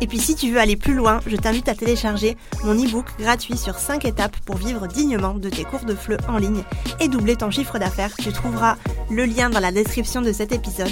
Et 0.02 0.08
puis 0.08 0.20
si 0.20 0.36
tu 0.36 0.52
veux 0.52 0.60
aller 0.60 0.76
plus 0.76 0.96
loin, 0.96 1.20
je 1.28 1.36
t'invite 1.36 1.70
à 1.70 1.76
télécharger 1.76 2.36
mon 2.64 2.74
e-book 2.74 3.06
gratuit 3.20 3.58
sur 3.58 3.78
5 3.78 4.06
étapes 4.06 4.38
pour 4.46 4.58
vivre 4.58 4.88
dignement 4.88 5.36
de 5.36 5.50
tes 5.50 5.64
cours 5.64 5.86
de 5.86 5.96
FLE 5.96 6.18
en 6.28 6.38
ligne 6.38 6.64
et 7.00 7.08
doubler 7.08 7.36
ton 7.36 7.52
chiffre 7.52 7.80
d'affaires. 7.80 8.14
Tu 8.18 8.32
trouveras 8.32 8.78
le 9.10 9.26
lien 9.26 9.50
dans 9.50 9.60
la 9.60 9.72
description 9.72 10.22
de 10.22 10.32
cet 10.32 10.52
épisode. 10.52 10.92